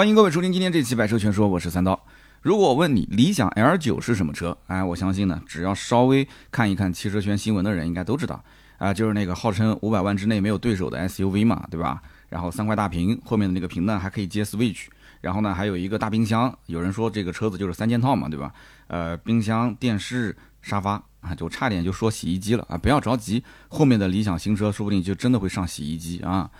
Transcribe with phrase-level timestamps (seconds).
[0.00, 2.06] 欢迎各位收听今天这期《百车全说》，我是三刀。
[2.40, 4.56] 如果我问你理想 L 九是什么车？
[4.66, 8.42] 哎，我相信呢，只要稍微看一看汽车圈新闻的人，应该都知道
[8.78, 12.00] 啊，就是那个号称五百万之内没有对手的 SUV 嘛，对吧？
[12.30, 14.86] 然后三块大屏，后面的那个屏呢还可以接 Switch，
[15.20, 16.58] 然后呢还有一个大冰箱。
[16.64, 18.54] 有人说这个车子就是三件套嘛，对吧？
[18.86, 22.78] 呃，冰箱、电视、沙发啊，就差点就说洗衣机了啊！
[22.78, 26.50] 不要着急，后面的理想新车说不定就真的会上洗衣机啊。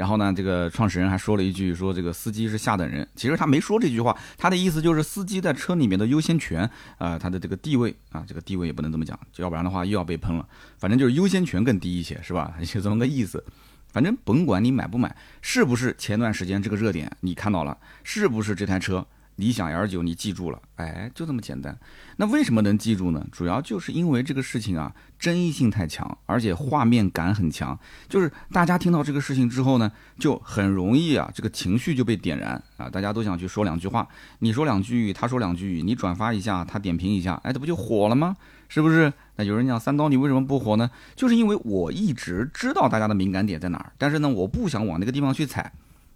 [0.00, 3.06] 然后呢，这个创始人还说了一句，说这个司机是下等人。
[3.14, 6.62] 其实他没说这句话，他的意思就是司机在车里面的优先权，
[6.96, 10.48] 啊，他的这个地位啊，这个地位也不能这么讲，要不然的话又要被喷了。
[10.78, 12.54] 反正就是优先权更低一些，是吧？
[12.64, 13.44] 就这么个意思。
[13.92, 19.06] 反正甭管你买不买，是不是前段时间这个热点你看到了，是不是这台车？
[19.40, 21.76] 理想 L 九，你记住了，哎，就这么简单。
[22.16, 23.26] 那为什么能记住呢？
[23.32, 27.76] 主要就是因为这个事情啊，争议性太强，而且画面感很强。
[28.08, 34.06] 就是大家听到这个事情之后呢，就很容易啊，这个情绪就被点燃啊，大家都想去说两句话。
[34.38, 38.36] 你说两句，他说两句，你转发一下，他点评一下，哎，这不就火了吗？
[38.68, 39.12] 是不是？
[39.36, 40.88] 那有人讲三刀，你为什么不火呢？
[41.16, 45.72] 就是因为我一直知道大家的敏感点在哪儿，但是呢，我不想往那个地方去踩。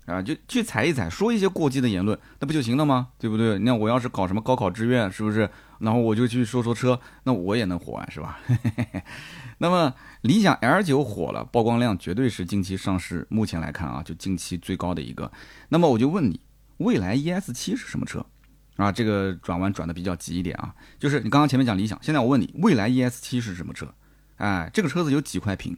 [0.06, 3.08] 啊，就去踩一踩，说一些过激的言论，那不就行了吗？
[3.18, 3.58] 对不对？
[3.60, 5.48] 那我要是搞什么高考志愿，是不是？
[5.78, 8.38] 然后我就去说说车，那我也能火啊，是吧？
[9.58, 15.30] 那么理想 L 九火了，曝光量绝对是近期上市，目前来看啊，就近期最高的一个。
[15.68, 16.40] 那么我就问你，
[16.78, 18.24] 蔚来 ES 七是什么车？
[18.76, 23.94] 啊，这个转弯转的比较急一点啊，就是你刚刚前面讲理想，现在我问你，蔚来 ES 七是什么车？
[24.36, 25.76] 哎，这个车子有几块屏？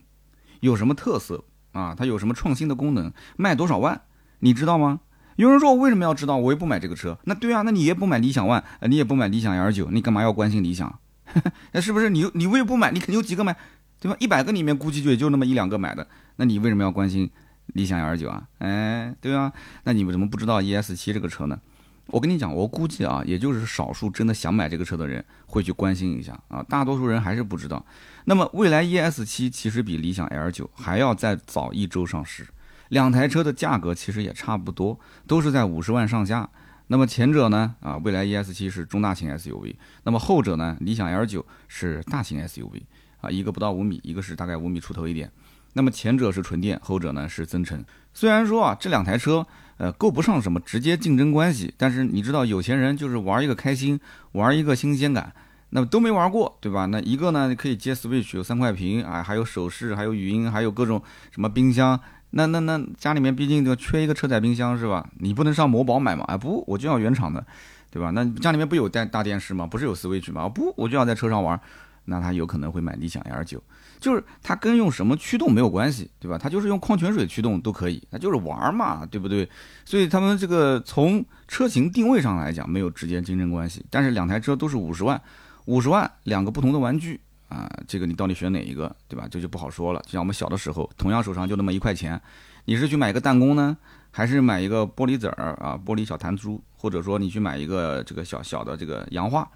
[0.60, 1.94] 有什么特色啊？
[1.94, 3.12] 它有什么创新的功能？
[3.36, 4.00] 卖多少万？
[4.40, 5.00] 你知道吗？
[5.36, 6.36] 有人说我为什么要知道？
[6.36, 7.18] 我又不买这个车。
[7.24, 10.98] 那对啊，那你也不买理想 ONE，你也不买理想 L 九，你干嘛要关心理想？
[11.72, 12.90] 那是不是你你为不买？
[12.90, 13.54] 你肯定有几个买，
[14.00, 14.16] 对吧？
[14.18, 16.06] 一百个里面估计就也就那么一两个买的。
[16.36, 17.30] 那你为什么要关心
[17.74, 18.44] 理想 L 九啊？
[18.60, 19.52] 哎，对啊，
[19.84, 21.58] 那你为什么不知道 ES 七这个车呢？
[22.06, 27.84] 我跟你讲，我估计啊，也就是少数真的想买这个车的人会去关心一下啊，大多数人还是不知道。
[28.24, 32.46] 那么未来 ES 七其实比理想 L 九还要再早一周上市。
[32.88, 36.48] 两台车的价格其实也差不多，都是在五十万上下。
[36.88, 39.74] 那么前者呢，啊，蔚来 ES 七是中大型 SUV，
[40.04, 42.82] 那么后者呢，理想 L 九是大型 SUV，
[43.20, 45.28] 啊，一个不到五米，一个是大概五米出头一点。
[45.72, 47.84] 那么前者是纯电，后者呢是增程。
[48.14, 49.44] 虽然说啊，这两台车，
[49.78, 53.98] 呃，够不上什么直接竞争关系，但是你知道，有钱人就是玩一个开心，
[54.32, 55.34] 玩一个新鲜感，
[55.70, 56.86] 那么都没玩过，对吧？
[56.86, 62.00] 那一个呢可以接 Switch，有三块屏，啊，还有手势，还有语音，还有各种什么冰箱。
[62.30, 65.08] 那那那家里面毕竟就缺一个车载冰箱是吧？
[65.18, 66.24] 你不能上某宝买嘛？
[66.28, 67.44] 哎不，我就要原厂的，
[67.90, 68.10] 对吧？
[68.10, 69.66] 那家里面不有带大电视吗？
[69.66, 70.48] 不是有 Switch 吗？
[70.48, 71.58] 不，我就要在车上玩，
[72.06, 73.62] 那他有可能会买理想 L 九，
[73.98, 76.36] 就是它跟用什么驱动没有关系，对吧？
[76.36, 79.48] 它就是用矿泉水驱动都可以，那就是玩嘛，对不对？
[79.84, 85.20] 所以他们这个从车型定位上来讲没有直接竞争关系，但是两台车都是五十万，
[85.64, 87.20] 五十万两个不同的玩具。
[87.48, 89.26] 啊，这个你到底选哪一个，对吧？
[89.30, 90.00] 这就不好说了。
[90.06, 92.20] 就像我们小的时候，同样手上就那么一块钱，
[92.64, 93.76] 你是去买一个弹弓呢，
[94.10, 99.48] 还是买一个玻璃子儿啊，玻璃小弹珠，或者说你去买一个这个小小的这个洋画，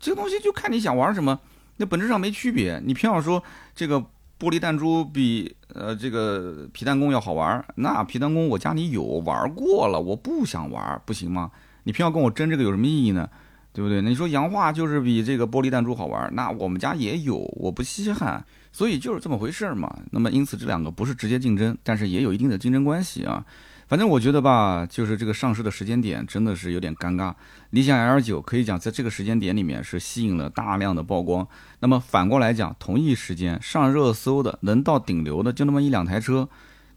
[0.00, 1.38] 这个东西就看你想玩什么，
[1.76, 2.80] 那本质上没区别。
[2.84, 3.42] 你偏要说
[3.74, 4.00] 这个
[4.38, 11.50] 玻璃弹珠比呃这个皮弹弓要好玩，那皮弹弓我家里有玩过了，我不想玩，不行吗？
[11.84, 13.28] 你偏要跟我争这个有什么意义呢？
[13.76, 14.00] 对不对？
[14.00, 18.42] 你说洋画就是比这个玻璃弹珠好玩，那我们家也有，我不稀罕，
[18.72, 19.94] 所以就是这么回事儿嘛。
[20.12, 23.44] 那么因此这两个不是直接竞争，但是也有一定的竞争关系啊。
[23.86, 27.34] 反正我觉得吧，就是这个上市的时间点真的是有点尴尬。
[27.68, 31.46] 理想 L 九可以讲在这个时间点里面是吸引了大量的曝光，
[31.80, 36.48] 那么反过来讲，同一时间上热搜的能到顶流的就那么一两台车，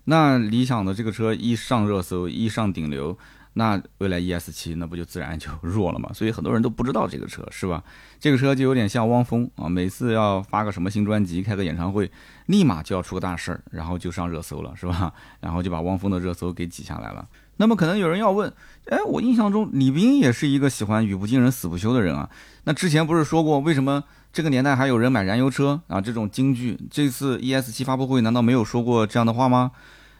[0.05, 3.17] 那理想的这个车一上热搜，一上顶流。
[3.59, 6.09] 那未来 ES 七那不就自然就 弱了嘛？
[6.13, 7.83] 所以很多人都不知道这个车是吧？
[8.17, 12.09] 这个车就有点像汪峰啊，每次要发个什么新专辑、开个演唱会，
[12.45, 15.13] 立马就要出个大事儿，然后就上热搜了，是吧？
[15.41, 17.27] 然后就把汪峰的热搜给挤下来了。
[17.57, 18.49] 那么可能有人要问，
[18.85, 22.29] 哎，我印象中李斌也是一个喜欢语不惊人死不休的人啊。
[22.63, 24.01] 那之前不是说过，为什么
[24.31, 25.99] 这个年代还有人买燃油车啊？
[25.99, 29.71] 这种金句，这次 ES 七发布会难道没有说过这样的话吗？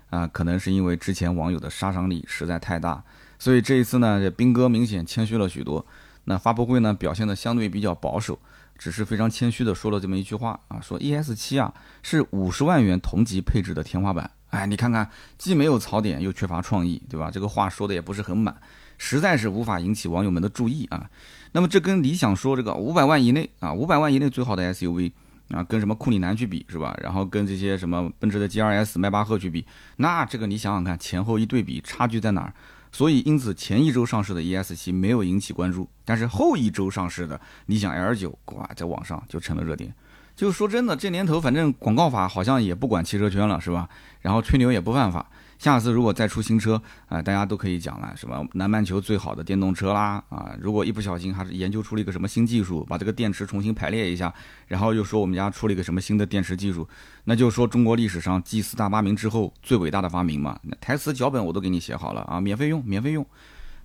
[0.09, 3.03] 啊，可能是因为之前网友的杀伤力实在太大。
[3.39, 5.83] 所以这一次呢，这兵哥明显谦虚了许多。
[6.25, 8.37] 那发布会呢，表现的相对比较保守，
[8.77, 14.29] 只是非常谦虚的说了这么一句话啊，说 ES 七啊是五十万元同级配置的天花板。
[14.49, 17.31] 哎，你看看，既没有槽点，又缺乏创意，对吧？
[17.31, 18.55] 这个话说的也不是很满，
[18.97, 21.09] 实在是无法引起网友们的注意啊。
[21.53, 25.11] 那么这跟理想说这个五百万以内啊，五百万以内最好的 SUV
[25.49, 26.95] 啊，跟什么库里南去比是吧？
[27.01, 29.65] 然后跟这些什么奔驰的 GRS、迈巴赫去比，
[29.97, 32.53] 那这个你想想看，前后一对比，差距在哪儿？
[32.91, 39.93] 所以因此前一周上市的 ES 七没有引起关注，但是后一周上市的理想 L 九，哇，在网上就成了热点。
[40.35, 43.89] 就说真的，这年头反正广告法好像也不管汽车圈了，是吧？
[44.21, 45.29] 然后吹牛也不犯法。
[45.59, 50.55] 下次如果再出新车啊，大家都可以讲了，什么南半球最好的电动车啦啊！
[50.57, 54.33] 如果一不小心还是研究出了一个什么新技术，把这个电池重新排列一下，
[54.67, 56.87] 然后又说我们家出了一个什么新的电池技术，
[57.25, 60.57] 那就说中国历史上继四大发明之后最伟大的发明嘛。
[60.79, 63.25] 台词脚本我都给你写好了啊，免费用，免费用。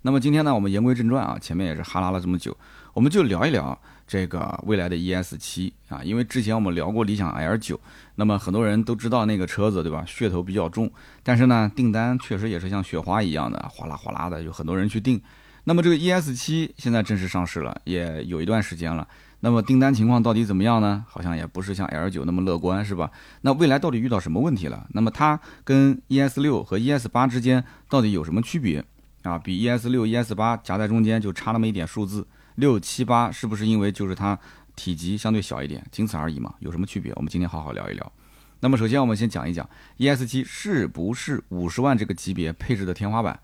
[0.02, 2.56] 那么今天呢，我们言归正传啊，前面也是哈拉了这么久，
[2.92, 3.76] 我们就聊一聊。
[4.06, 7.80] 这个未来的 ES 七啊，因为之前我们聊过理想 L 九，
[8.16, 10.04] 那么很多人都知道那个车子对吧？
[10.06, 10.90] 噱头比较重，
[11.22, 15.20] 但是呢，订单确实也是像雪花一样的哗啦哗啦的，有很多人去订。
[15.64, 19.08] 那么这个 ES 七现在正式上市了，也有一段时间了。
[19.40, 21.04] 那么订单情况到底怎么样呢？
[21.08, 23.10] 好像也不是像 L 九那么乐观，是吧？
[23.40, 24.86] 那未来到底遇到什么问题了？
[24.90, 28.84] 那么它跟 ES 六和 ES 八之间到底有什么区别
[29.22, 29.38] 啊？
[29.38, 32.26] 比 ES 六、ES 八夹在中间就差那么一点数字。
[32.56, 34.38] 六七八是不是因为就是它
[34.76, 36.54] 体积相对小一点，仅此而已嘛？
[36.60, 37.12] 有什么区别？
[37.16, 38.12] 我们今天好好聊一聊。
[38.60, 39.68] 那么首先我们先讲一讲
[39.98, 43.38] ES 七是不是五十万这个级别配置的天花板？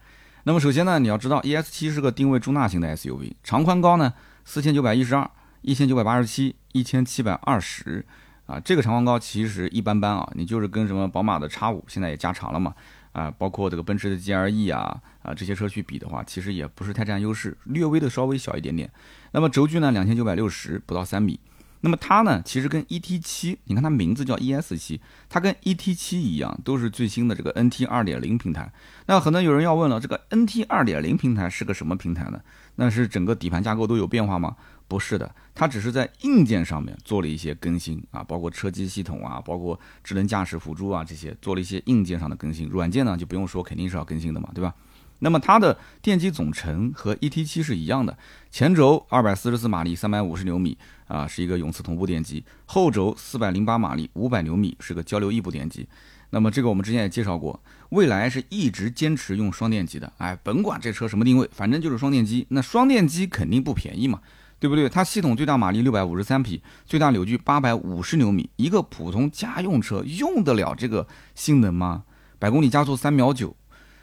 [0.44, 4.14] 那么首先呢，你要知道 ES 七是个定位中大型的 SUV，长宽高呢
[4.44, 5.30] 四千九百一十二、
[5.60, 8.04] 一千九百八十七、一千七百二十
[8.46, 12.74] 啊，这个长宽高其实一般般啊，你就是跟什么宝马的 X 五现在也加长了嘛。
[13.12, 18.90] 啊，包括这个奔驰的 GLE 啊，啊这些车去比的话，其实也不是太占优势，略微的稍微小一点点。
[19.32, 21.40] 那么轴距呢，两千九百六十，不到三米。
[21.82, 28.70] 那么它呢，其实跟 ET 七，你看它名字叫 ES 七，它跟 ET 七一样，都是最新的这个 NT 二点零平台。
[29.06, 32.38] 那可能有人要问了，这个 NT 二点零平台是个什么平台呢？
[32.76, 34.56] 那是整个底盘架构都有变化吗？
[34.90, 42.68] 不是的，它只是在硬件上面做了一些更新啊，包括车机系统啊，包括智能驾驶辅助啊这些，做了一些硬件上的更新。
[42.68, 44.74] 软件呢就不用说，肯定是要更新的嘛，对吧？
[45.20, 48.18] 那么它的电机总成和 ET7 是一样的，
[48.50, 50.76] 前轴二百四十四马力，三百五十牛米
[51.06, 55.86] 啊，是一个永磁同步电机；后轴四百零八马力，五百牛米，是个交流异步电机。
[56.30, 62.44] 那么这个我们之前也介绍过，蔚来是一直坚持用双电机的，哎，甭管这车什么定位，反正就是双电机。
[62.50, 64.20] 那双电机肯定不便宜嘛。
[64.60, 64.88] 对不对？
[64.88, 68.48] 它系统最大马力六百五十三匹，最大扭矩八百五十牛米。
[68.54, 72.04] 一个普通家用车用得了这个性能吗？
[72.38, 73.56] 百公里加速三秒九。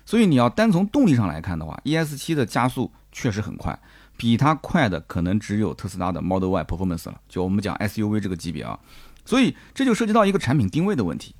[0.03, 3.77] 所以你要单从动力上来看的话，ES 七的加速确实很快，
[4.15, 7.21] 比它快的可能只有特斯拉的 Model Y Performance 了。
[7.29, 8.79] 就我们讲 SUV 这个级别啊，
[9.25, 11.35] 所以这就涉及到一个产品定位的问题。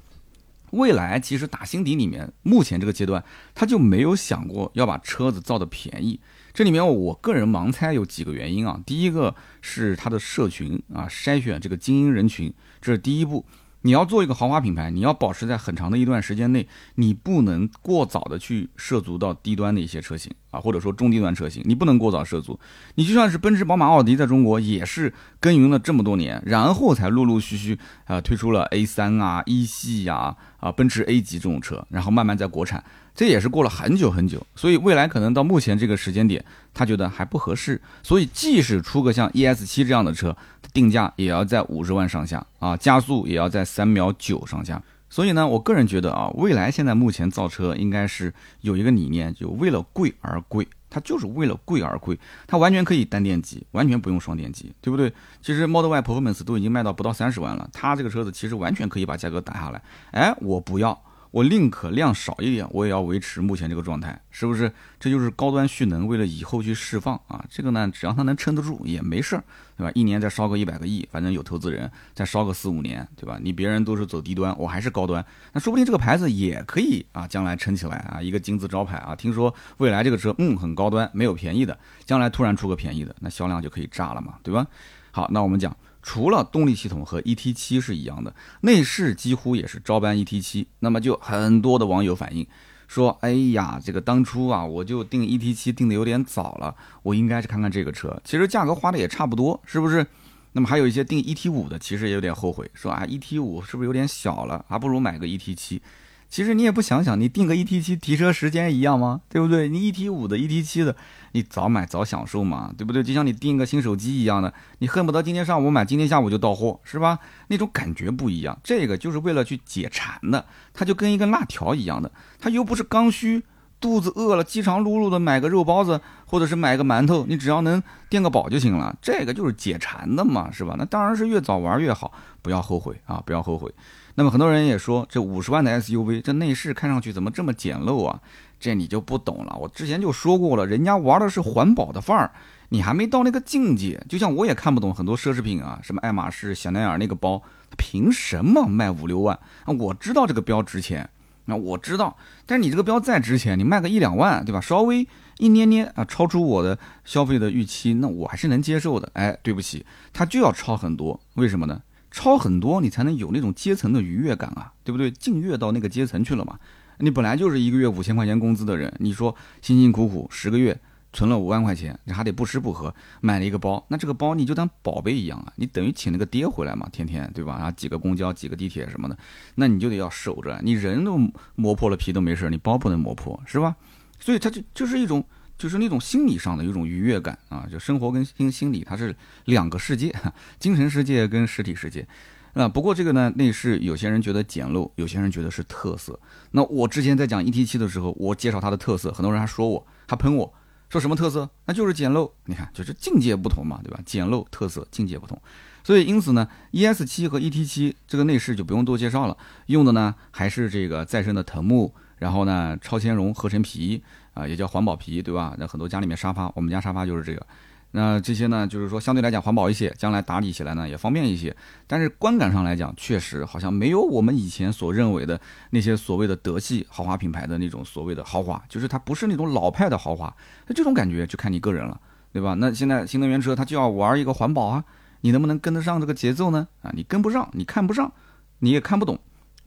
[0.72, 3.24] 未来其实打心底里面，目前这个阶段，
[3.56, 6.20] 他就没有想过要把车子造的便宜。
[6.58, 12.52] 这里面我个人盲猜有几个原因啊，第一个是它的社群啊，筛选这个精英人群，
[12.82, 13.46] 这是第一步。
[13.84, 22.60] 你要做一个豪华品牌，你要保持在很长的一段时间内，你不能过早的去涉足到低端的一些车型或者说中低端车型，你不能过早涉足。
[22.96, 32.84] 你就算是奔驰、宝马、奥迪在中国也是耕耘了这么多年，然后才陆陆续续啊推出了 A 三啊、一系呀、啊奔驰 A 级这种车，然后慢慢在国产。
[33.16, 40.38] 这也是过了很久很久，所以未来可能到目前这个时间点，他觉得还不合适，所以即使出个像 ES 七这样的车，
[40.72, 44.80] 定价也要在五十万上下啊，加速也要在三秒九上下。
[45.10, 55.12] 所以呢，我个人觉得啊，蔚来现在目前造车应该是有一个理念，就为了贵而贵，它就是为了贵而贵，它完全可以单电机，完全不用双电机，对不对？
[55.42, 59.82] 其实 Model Y Performance 都已经卖到不到三十万了，它这个车子其实完全可以把价格打下来。
[60.12, 61.02] 哎，我不要。
[61.38, 64.72] 我宁可量少一点，我也要维持目前这个状态，是不是？
[65.00, 67.46] 这就是高端蓄能，为了以后去释放啊。
[67.48, 69.44] 这个呢，只要它能撑得住也没事儿，
[69.78, 69.92] 对吧？
[69.94, 73.38] 一年再烧个一百个亿，反正有投资人再烧个四五年，对吧？
[73.40, 79.16] 你别人都是走低端，我还是高端，那说不定这个牌子也可以啊，将来撑起来啊，一个金字招牌啊。
[79.16, 84.66] 听说未来这个车，嗯，很高端，没有便宜的，将来突然出个便宜的，那销量就可以炸了嘛，对吧？
[85.12, 85.78] 好，那我们讲。
[86.08, 90.66] 除了动力系统和 ET 七是一样的，内饰几乎也是照搬 ET 七。
[90.80, 92.48] 那么就很多的网友反映
[92.88, 96.74] 说：“哎呀，这个当初啊，我就定 ET 七定的有点早了，
[97.04, 98.18] 我应该去看看这个车。
[98.24, 100.08] 其实价格花的也差不多，是不是？
[100.54, 104.64] 那么还有一些定 ET 五的，其实也有点后悔，说啊，ET 五是不是有点小了？
[104.70, 105.82] 还不如买个 ET 七。”
[106.30, 109.22] 其实你也不想想，你定个 ET 七提车时间一样吗？
[109.30, 109.70] 对不对？
[109.70, 110.96] 你 ET 五的、ET 七的，
[111.32, 113.02] 你早买早享受嘛，对不对？
[113.02, 117.20] 就像你订个新手机一样的，你恨不得今天上午买，今天下午就到货，是吧？
[117.48, 118.60] 那种感觉不一样。
[118.62, 123.44] 这个就是为了去解馋的，它就跟一根辣条一样的，它又不是刚需，
[123.80, 128.96] 肚子饿了，饥肠辘辘的买个肉包子，或者是买个馒头，你只要能垫个饱就行了。
[129.02, 130.76] 这个就是解馋的嘛，是吧？
[130.78, 133.72] 那当然是越早玩越好，不要后悔啊，不要后悔。
[134.16, 138.20] 那么很多人也说，这五十万的 SUV，这内饰看上去怎么这么简陋啊？
[138.60, 139.56] 这你就不懂了。
[139.60, 142.32] 我之前就说过了，人家玩的是环保的范儿。
[142.70, 147.42] 你还没到那个境界，就像我也看不懂很多奢侈品啊，什么爱马仕、香奈儿那个包，
[147.78, 149.40] 凭什么卖五六万？
[149.80, 151.08] 我知道这个标值钱，
[151.48, 154.62] 那我知道，但是你这个标再值钱，你卖个一两万，对吧？
[154.62, 155.08] 稍微
[155.40, 159.10] 一捏捏啊，超出我的消费的预期，那我还是能接受的。
[159.14, 161.82] 哎，对不起，他就要超很多，为什么呢？
[162.12, 165.12] 超很多你才能有那种阶层的愉悦感啊，对不对？
[165.12, 166.58] 进跃到那个阶层去了嘛。
[167.00, 170.80] 你本来就是一个月五千块钱工资的人，你说辛辛苦苦十个月。
[171.14, 177.56] 存了五万块钱，你还得不吃不喝买了一个包，那这个包你就当宝贝一样啊，你等于请了个爹回来嘛，天天对吧？
[177.58, 179.18] 然后挤个公交，挤个地铁什么的，
[179.56, 181.18] 那你就得要守着，你人都
[181.56, 183.76] 磨破了皮都没事，你包不能磨破，是吧？
[184.20, 185.24] 所以它就就是一种，
[185.58, 190.14] 就是那种心理上的一种愉悦感啊，就生活跟心心理它是两个世界，
[190.60, 192.08] 精神世界跟实体世界。
[192.54, 196.20] 啊，不过这个呢，内饰有些人觉得简陋，有些人觉得是特色。
[196.52, 200.52] 那我之前在讲 ET7 的时候，我介绍它的特色，很多人还说我，还喷我。
[200.90, 201.50] 说什么特色？
[201.66, 202.32] 那就是简陋。
[202.46, 204.00] 你看，就是境界不同嘛，对吧？
[204.06, 205.40] 简陋特色，境界不同。
[205.84, 214.04] 所以因此呢，ES 七和 ET 七这个内饰就不用多介绍了，用的呢还是这个再生的藤木，然后呢超纤绒合成皮
[214.34, 215.56] 啊，也叫环保皮，对吧？
[215.58, 217.46] 那很多家里面沙发，我们家沙发就是这个。
[217.92, 221.56] 那这些呢，就是说相对来讲环保一些，将来打理起来呢也方便一些。
[221.88, 225.40] 但是观感上来讲，确实好像没有我们以前所认为的
[225.72, 230.32] 那些所谓的德系豪华品牌的那种所谓的豪华，就是它不是那种老派的豪华。
[230.68, 232.00] 那这种感觉就看你个人了，
[232.34, 232.54] 对吧？
[232.56, 234.84] 那现在新能源车它就要玩一个环保啊，
[235.22, 236.68] 你能不能跟得上这个节奏呢？
[236.82, 238.12] 啊，你跟不上，你看不上，
[238.60, 239.18] 你也看不懂，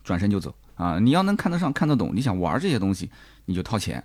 [0.05, 0.99] 转身就走啊！
[1.01, 3.11] 你要能看得上、看得懂，你想玩这些东西，
[3.47, 4.05] 你就掏钱。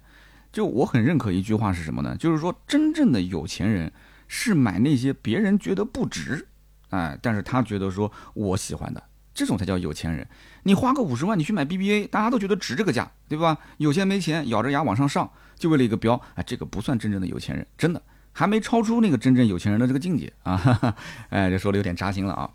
[0.51, 2.15] 就我很认可一句话是什么呢？
[2.17, 3.91] 就是说真正的有钱人。
[4.27, 6.48] 是买那些别人觉得不值，
[6.89, 9.03] 哎，但是他觉得说我喜欢的
[9.34, 10.27] 这种才叫有钱人。
[10.63, 13.58] 你花个五十万，你去买 BBA，大家都觉得值这个价，对吧？
[13.77, 18.01] 有钱没钱，咬着牙往上上，就为了一个标，哎，这个不算真正的有钱人，真的
[18.32, 20.58] 还没超出那个真正有钱人的这个境界啊！
[20.58, 20.96] 哈哈，
[21.29, 22.50] 哎，这说的有点扎心了啊。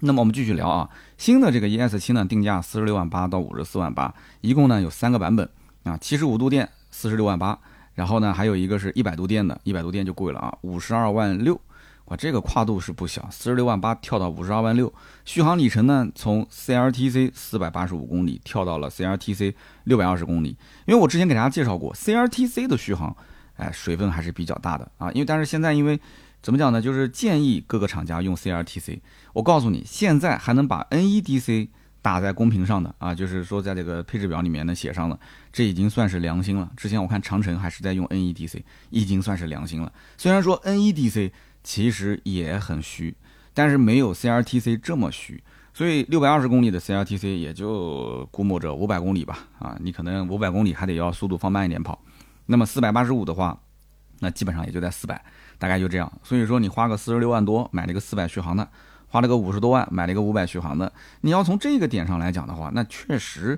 [0.00, 5.48] 那么我们继续聊啊，新的这个 ES 七呢，定价四十六万八到五十四万八，一共呢有三个版本
[5.84, 7.58] 啊，七十五度电四十六万八。
[7.94, 11.58] 然后呢，还有一个是一百度电的，一百度电就贵了啊，五十二万六，
[12.06, 14.92] 哇，这个跨度是不小，四十六万八跳到五十二万六，
[15.24, 23.16] 续航里程呢，从 CLTC 四百八十五公里跳到了 CLTC 六百二十公里，因为我之前给大家介绍过，CLTC 的续航，
[23.56, 26.00] 哎，水分还是比较大的啊，因为但是现在因为
[26.42, 29.00] 怎么讲呢，就是建议各个厂家用 CLTC，
[29.32, 31.68] 我告诉你，现在还能把 NEDC。
[32.04, 35.18] 打在公屏上的啊，就是说在这个配置表里面呢写上了，
[35.50, 36.70] 这已经算是良心了。
[36.76, 39.90] 之前我看长城还是在用 NEDC，已经算是良心了。
[40.18, 41.32] 虽然说 NEDC
[41.62, 43.16] 其实也很虚，
[43.54, 45.42] 但是没有 CLTC 这么虚。
[45.72, 51.98] 所以六百二十公里的 CLTC 也就估摸着五百公里吧，啊，你可能五百公里还得要速度放慢一点跑。
[52.44, 53.58] 那么四百八十五的话，
[54.20, 55.24] 那基本上也就在四百，
[55.56, 56.12] 大概就这样。
[56.22, 58.68] 所以说你花个四十六万多买了个四百续航的。
[59.14, 63.56] 花了个五十多万买了一个五百续航的，你要从这个点上来讲的话，那确实，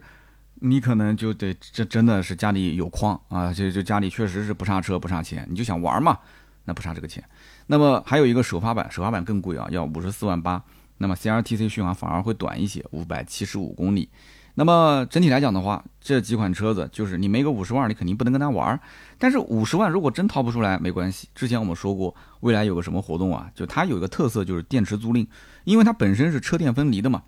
[0.56, 6.18] 你可能就得这真的是家里有矿啊，就就家里确实是不差车不差钱，你就想玩嘛，
[6.66, 7.24] 那不差这个钱。
[7.68, 10.62] 那么还有一个首发版，首发版更贵啊，要五十四万八，
[10.98, 14.10] 那么 CRTC 续航反而会短一些，五百七十五公里。
[14.58, 18.80] 那么整体来讲的话，这几款车子就是你没个五十万，你肯定不能跟他玩儿。
[19.18, 21.28] 但是五十万如果真掏不出来，没关系。
[21.34, 23.50] 之前我们说过，未来有个什么活动啊？
[23.54, 25.26] 就它有一个特色，就是电池租赁，
[25.64, 27.22] 因为它本身是车电分离的嘛，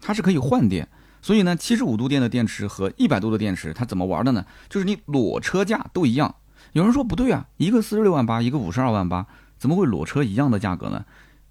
[0.00, 0.88] 它是可以换电。
[1.22, 4.44] 所以呢，七十五度电的电池和一百度的电池，它怎么玩的呢？
[4.68, 6.34] 就是你裸车价都一样。
[6.72, 9.24] 有人说不对啊，一个四十六万八，一个五十二万八，
[9.56, 11.04] 怎么会裸车一样的价格呢？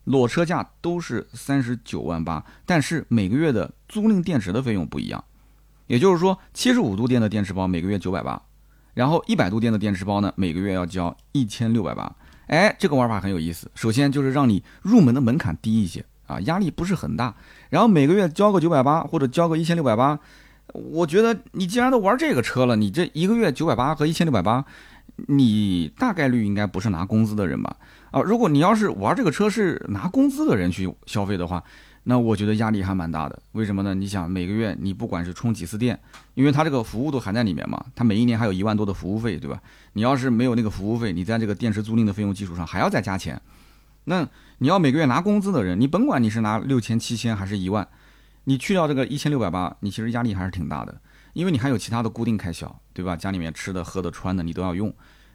[0.06, 5.24] 裸车价都是三十九万八，但是每个月的租赁电池的费用不一样，
[5.88, 8.42] 也就是说，七十五度电的电池包每个月九百八，
[8.94, 12.16] 然后一百度电的电池包呢，每个月要交一千六百八。
[12.48, 13.70] 哎，这个玩法很有意思。
[13.76, 17.34] 首先就是让你入门的门槛低一些啊，压力不是很大。
[17.70, 20.20] 然后每个月交个九百八或者交个一千六百八，
[20.74, 24.66] 我觉得你既然都玩这个车了，你这一个月九百八和一千六百八，
[25.28, 27.78] 你大概率应该不是拿工资的人吧？
[28.12, 31.64] 啊，如果你要是玩这个车是拿工资的人去消费的话，
[32.04, 33.42] 那我觉得压力还蛮大的。
[33.54, 33.94] 为什么呢？
[33.94, 36.00] 你想每个月你不管是充几次电，
[36.34, 39.62] 因为它这个服务都含在里面嘛，它每一年还有一万多的服务费，对吧？
[39.94, 43.42] 你要是没有那个服务费，你在这个电池租赁的费用基础上还要再加钱。
[44.06, 44.28] 那
[44.58, 47.88] 你要每个月拿工资的人，你甭管你是拿六千、七千还是一万，
[48.44, 51.00] 你去掉这个一千六百八，你其实压力还是挺大的。
[51.34, 53.16] 因为你还有其他的固定开销，对吧？
[53.16, 54.94] 家里面吃的、喝的、穿的你都要用，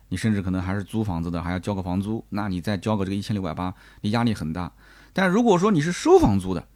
[0.09, 4.73] 你甚至可能还是租房子的，还要交个房租，那你再交个这个一千六百八，你压力很大。
[5.13, 6.67] 但如果说你是收房租的，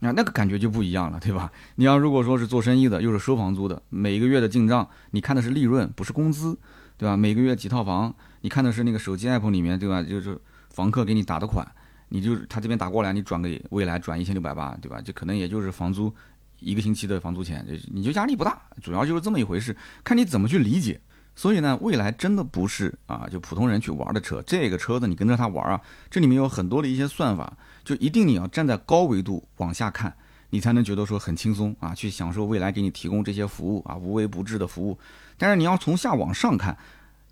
[0.00, 1.50] 那那个感觉就不一样了，对吧？
[1.76, 6.58] 你要如果说是做生意的，又是收房租的，每个月的进账你看的是利润，不是工资，
[6.98, 7.16] 对吧？
[7.16, 10.02] 每个月几套房，你看的是那个手机 app 里面，对吧？
[10.02, 10.38] 就是
[10.68, 11.66] 房客给你打的款，
[12.10, 15.00] 你就他这边打过来，你转给未来转一千六百八，对吧？
[15.00, 16.14] 就可能也就是房租
[16.60, 19.74] 一个星期的房租钱，你就压力不大，主要就是这么一回事，
[20.04, 21.00] 看你怎么去理解。
[21.38, 24.42] 所以呢，未来真的不是啊，就普通人去玩的车。
[24.46, 25.78] 这个车子你跟着它玩啊，
[26.10, 27.52] 这里面有很多的一些算法，
[27.84, 30.12] 就一定你要站在高维度往下看，
[30.48, 34.98] 你才能觉得说很轻松啊，去享受未来给你提供这些服务啊，无微不至的服务。
[35.36, 36.74] 但是你要从下往上看，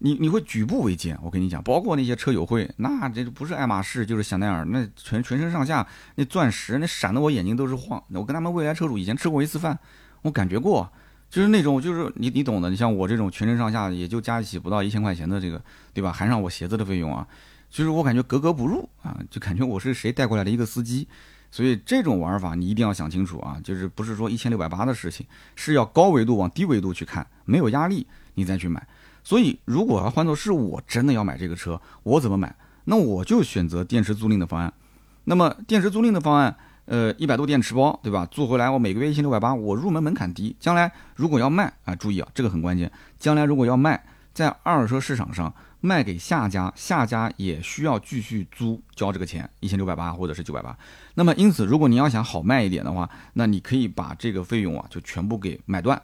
[0.01, 1.19] 你你会举步维艰。
[1.23, 8.05] 我跟你讲，包括那些车友会，那这不是爱马仕就是香奈儿，那全全身上下那钻石那闪的我眼睛都是晃。
[8.11, 9.79] 我跟他们未来车主以前吃过一次饭，
[10.21, 10.93] 我感觉过。
[11.35, 12.71] 就是那种，就是你你懂的。
[12.71, 15.61] 你像我这种全身上下也就加一起不到一千块钱的这个，
[15.93, 16.13] 对吧？
[16.13, 17.27] 含上我鞋子的费用啊，
[17.69, 21.09] 就是我感觉格格不入啊，就感觉我是谁带过来的一个司机。
[21.51, 25.27] 所以这种玩法你一定要想清楚啊，就是不是说一千六百八的事情，
[25.57, 28.87] 是要高维度往低维度去看，没有压力你再去买。
[29.25, 32.55] 所以如果要换作是我真的要买这个车，我怎么买？
[32.85, 34.73] 那我就选择电池租赁的方案。
[35.25, 36.57] 那么电池租赁的方案。
[36.87, 38.27] 呃，一百度电池包，对吧？
[38.31, 40.55] 租回来我每个月一千六百八，我入门门槛低。
[40.61, 42.91] 将来如果要卖啊，注意啊，这个很关键。
[43.19, 50.77] 将来如果要卖，在二手车市场上卖给下家，下家也需要继续租交这个钱，一千六百八或者是九百八。
[51.15, 56.01] 那么因此，如果你要想好卖一点的话，那你可以把这个费用啊就全部给买断。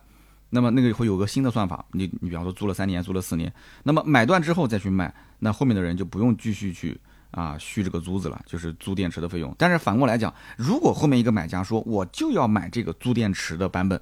[0.48, 6.98] 那么那个会有个新的算法，你你比方说租了三年，租了四年，那么买断之后再去卖，那后面的人就不用继续去。
[7.30, 9.54] 啊，续这个租子了，就是租电池的费用。
[9.56, 14.00] 但是反过来讲，如果后面一个买家说我就要买这个租电池的版本，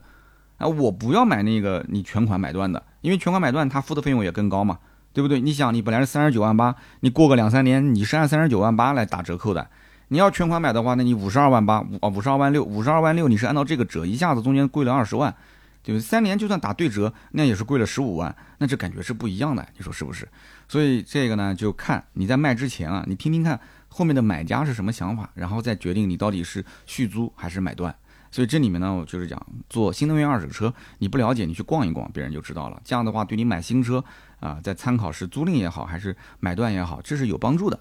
[0.56, 4.78] 啊，我不要买那个你全款买断的，因为全款买断他付的费用也更高嘛，
[5.12, 5.40] 对不对？
[5.40, 9.68] 你想，你本来是三十九万八，你过个两三年你是按三十九万八来打折扣的。
[10.08, 15.34] 你要全款买的话，那你五十二万八，啊，五十二万六，五十二万六你是按照这个折，一下子中间贵了二十万。
[15.80, 16.04] 对不对？
[16.04, 20.28] 三年就算打对折，那也是贵了十五万，那这感觉是不一样的，你说是不是？
[20.68, 23.58] 所以这个呢，就看你在卖之前啊，你听听看
[23.88, 27.94] 后面的买家是什么想法，然后再决定你到底是续租还是买断。
[28.30, 32.78] 所以这里面呢，我就是讲做新能源二手车，你不了解，你去逛一逛，别人就知道了。
[32.84, 34.04] 这样的话，对你买新车
[34.40, 37.80] 啊，在参考是租赁也好，还是买断也好，这是有帮助的。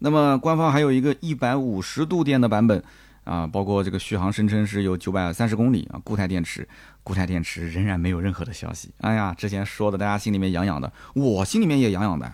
[0.00, 2.84] 那么官方还有一个一百五十度电的版本。
[3.26, 6.66] 啊，包括这个续航声称是有九百三十公里啊，固态电池，
[7.02, 8.90] 固态电池仍然没有任何的消息。
[9.02, 12.32] 哎呀，之前说的大家心里面痒痒的，我心里面也痒痒的。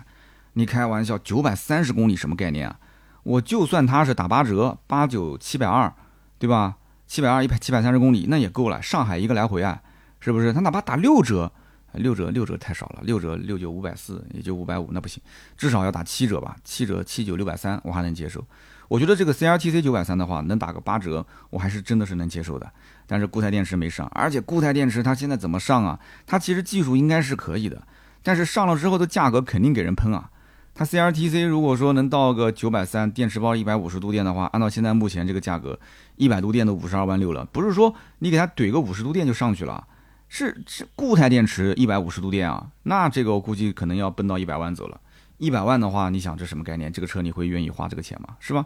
[0.53, 2.79] 你开玩笑，九百三十公里什么概念啊？
[3.23, 5.91] 我就算它是打八折，八九七百二，
[6.37, 6.77] 对吧？
[7.07, 9.81] 七百二一百七百三十公里那也够了，上海一个来回啊，
[10.19, 10.53] 是不是？
[10.53, 11.51] 他哪怕打六折，
[11.93, 15.21] 六折六折太少了，六折六九五百四，也就五百五，那不行，
[15.57, 16.55] 至少要打七折吧？
[16.63, 18.43] 七折七九六百三，我还能接受。
[18.89, 22.71] 我觉得这个 C R T C 九百三的话，能打个八折，我还是真的是能接受的。
[23.07, 25.99] 但是固态电池没上，而且固态电池它现在怎么上啊？
[26.27, 27.81] 它其实技术应该是可以的，
[28.21, 30.29] 但是上了之后的价格肯定给人喷啊。
[30.75, 35.79] 它 C R T C 如果说能到个九百三，电池包一百五十度电的话，按照现在目前这个价格，
[36.15, 37.45] 一百度电都五十二万六了。
[37.51, 39.87] 不是说你给它怼个五十度电就上去了，
[40.35, 44.99] 是是固态电池一百五十度电啊，那这个我估计可能要奔到一百万走了。
[45.37, 46.91] 一百万的话，你想这什么概念？
[46.91, 48.29] 这个车你会愿意花这个钱吗？
[48.39, 48.65] 是吧？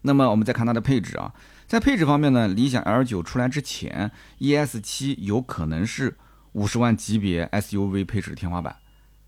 [0.00, 1.34] 那么我们再看它的配置啊，
[1.66, 6.16] 在配置方面呢，理想 L 九出来之前，ES 七有可能是
[6.52, 8.74] 五十万级别 SUV 配置的天花板，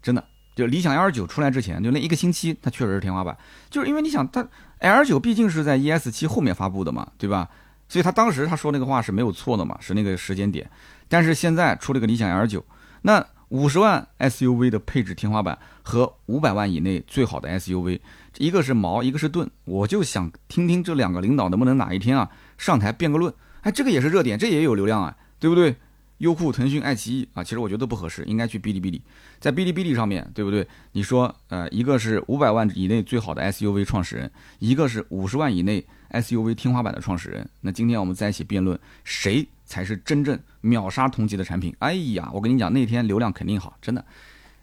[0.02, 0.24] 真的。
[0.56, 3.36] 就理想 L 九出来之前，就那一个星期，它确实是天花板。
[3.68, 7.50] 就是因为你想，它 L 九毕竟是在 ES 七后面发布的嘛，对吧？
[7.86, 10.68] 所以他当时他说那个话是没有错的嘛，是那个时间点。
[11.08, 12.64] 但是现在出了个理想 L 九，
[13.02, 13.26] 那。
[13.50, 18.00] 五十万 SUV 的配置天花板和五百万以内最好的 SUV，
[18.38, 23.32] 一个是矛，一个是盾，我就想听听这两个领导能不能哪一天啊上台辩个论？
[23.60, 25.76] 哎，这个也是热点，这也有流量啊，对不对？
[26.18, 29.00] 优酷、腾讯、爱奇艺啊，其实我觉得都不合适，应该去哔哩哔哩，
[29.38, 30.66] 在哔哩哔哩上面对不对？
[30.92, 35.84] 你说，呃，一个是五百万以内最好的 SUV 创始人，一个是五十万以内
[36.20, 39.46] SUV 天花板的创始人，那今天我们在一起辩论谁？
[39.66, 41.74] 才是真正秒杀同级的产品。
[41.79, 44.05] 哎呀，我跟你讲，那天流量肯定好，真的，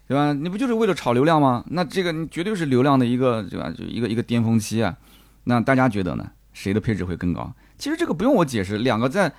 [0.06, 0.32] 对吧？
[0.32, 1.64] 你不就是为了炒流量吗？
[1.70, 3.68] 那这个你绝对是流量的一个，对吧？
[3.76, 4.96] 就一个一个巅峰期啊。
[5.44, 6.30] 那大家觉得呢？
[6.52, 7.52] 谁的配置会更高？
[7.76, 9.30] 其实这个不用我解释，两个在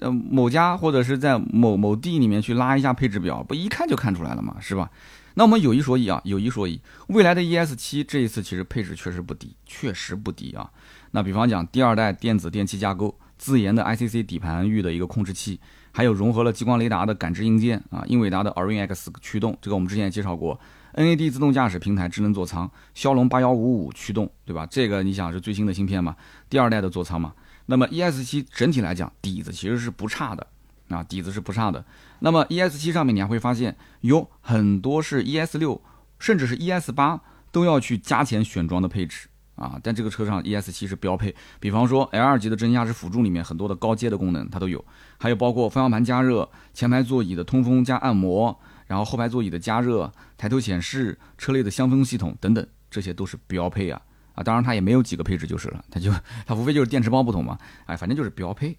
[0.00, 4.90] 呃某家或者是在某某地里面去拉一下配置表，不一看就看出来了嘛，是吧？
[5.34, 10.68] 那我们有一说一啊，有一说一，未来的 ES 七这一次其实配置确实不低，确实不低啊。
[11.14, 13.16] 那比方讲第二代电子电器架构。
[13.36, 20.58] 自研的 ICC 底盘域的一个控制器，还有融合了激光雷达的感知硬件啊，英伟达的 Orin X 驱动，这个我们之前也介绍过
[20.94, 24.64] ，NAD 自动驾驶平台智能座舱，骁龙八幺五五驱动，对吧？
[24.70, 26.14] 这个你想是最新的芯片嘛，
[26.48, 27.34] 第二代的座舱嘛。
[27.66, 30.46] 那么 ES 七整体来讲底子其实是不差的
[30.88, 31.84] 啊，底子是不差的。
[32.20, 35.82] 那么 ES 七上面你还会发现有很多是 ES 六，
[36.20, 39.26] 甚至是 ES 八都要去加钱选装的配置。
[39.56, 44.84] 啊，但这个车上 ES 七是标配，比方说 L 二级的真驾驶辅助里面很多的高阶的功能它都有，
[45.18, 54.00] 还有包括方向盘加热、前排座椅的通风加按摩，然后后排座椅的加热、抬头显示、车内的香氛系统等等，这些都是标配啊
[54.34, 56.10] 啊，当然它也没有几个配置就是了，它就
[56.46, 58.76] 它无非就是电池包不同嘛，哎，反正就是标配。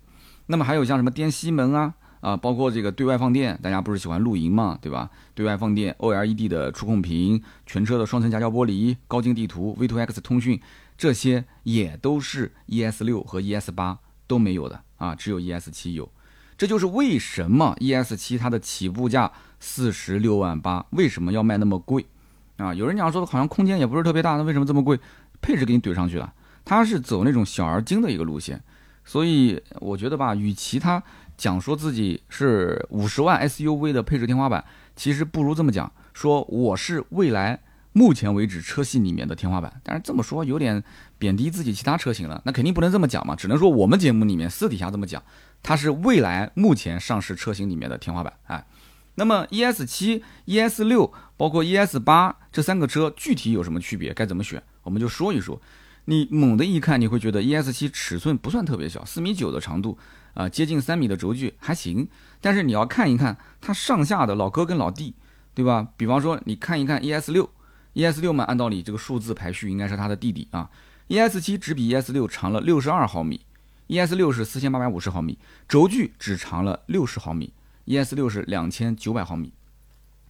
[0.48, 1.94] 那么还有像什么电吸门啊？
[2.26, 5.08] 啊，包括这个对外放电，大家不是喜欢露营嘛，对吧？
[5.36, 10.60] 对外放电，OLED 的触控屏，全车的双层夹胶玻璃，高精地图，V2X 通讯，
[10.98, 16.10] 这些也都是 ES 六和 ES 八都没有的啊，只有 ES 七有。
[16.58, 22.08] 这就是为什么 ES 七它的起步价四十六万八，为什么要卖那么贵
[22.58, 22.74] 啊？
[22.74, 25.00] 有人讲说好像空间也不是特别大，那为什么这么贵？
[25.44, 26.34] 配置给你怼上去了，
[26.64, 28.60] 它是走那种小而精的一个路线，
[29.04, 31.04] 所以我觉得吧，与其他。
[31.38, 34.64] 讲说自己是五十万 SUV 的配置天花板，
[34.96, 37.60] 其实不如这么讲，说我是未来
[37.94, 39.82] 目前为止车系里面的天花板。
[39.84, 40.84] 但是这么说有点
[41.18, 45.22] 贬低自己其他车型了，那肯定不能这么讲嘛，只能说我们节目里面私底下这么讲，
[45.62, 48.34] 它是未来目前上市车型里面的天花板。
[48.48, 48.66] 哎，
[49.16, 54.14] 那么 ES 七、ES 六，包括 ES 八这三个车具体有什么区别？
[54.14, 54.62] 该怎么选？
[54.84, 55.62] 我们就说一说。
[56.08, 59.98] 你猛的一看，你会觉得 ES 七尺寸不算特别小，四米九的长度。
[60.36, 62.08] 啊，接近三米的轴距还行，
[62.40, 65.16] 但是你要看一看它上下的老哥跟老弟，
[65.56, 65.88] 对吧？
[65.98, 67.50] 比方说你看一看 ES 六
[67.94, 70.70] ，ES 六嘛，按道理这个数字排序应该是它的弟弟啊。
[71.08, 73.46] ES 七只比 ES 六长了六十二毫米
[73.88, 77.54] ，ES 六是四千八百五十毫米，轴距只长了六十毫米
[77.86, 79.54] ，ES 六是两千九百毫米。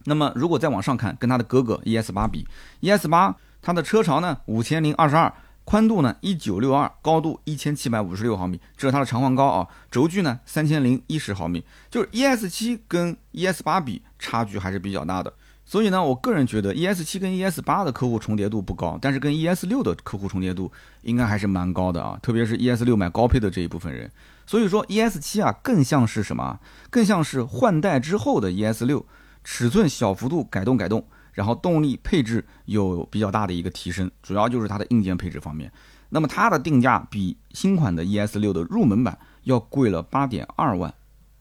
[0.04, 2.46] 那么如果再往上看，跟它的哥哥 ES 八比
[2.80, 5.34] ，ES 八它的车长呢五千零二十二。
[5.66, 9.66] 宽度呢一九六二，高度一千七百五十六毫米，这是它的长宽高啊。
[9.90, 15.32] 轴距呢三千零一十毫米，就是 ES 七跟 ES 八比差距还是比较大的。
[15.64, 20.70] 所以呢，我个人觉得 ES 七跟 ES 八的客户重叠度不高，但是跟 ES 六的客户重叠度
[21.02, 22.16] 应该还是蛮高的啊。
[22.22, 24.08] 特别是 ES 六买高配的这一部分人，
[24.46, 26.60] 所以说 ES 七啊更像是什么？
[26.90, 29.04] 更像是换代之后的 ES 六，
[29.42, 31.04] 尺寸小幅度改动改动。
[31.36, 35.70] 然后动力配置有比较大的一个提升，主要就是它的硬件配置方面。
[36.08, 40.92] 那么它的定价比新款的 ES 六的入门版要贵了八点二万，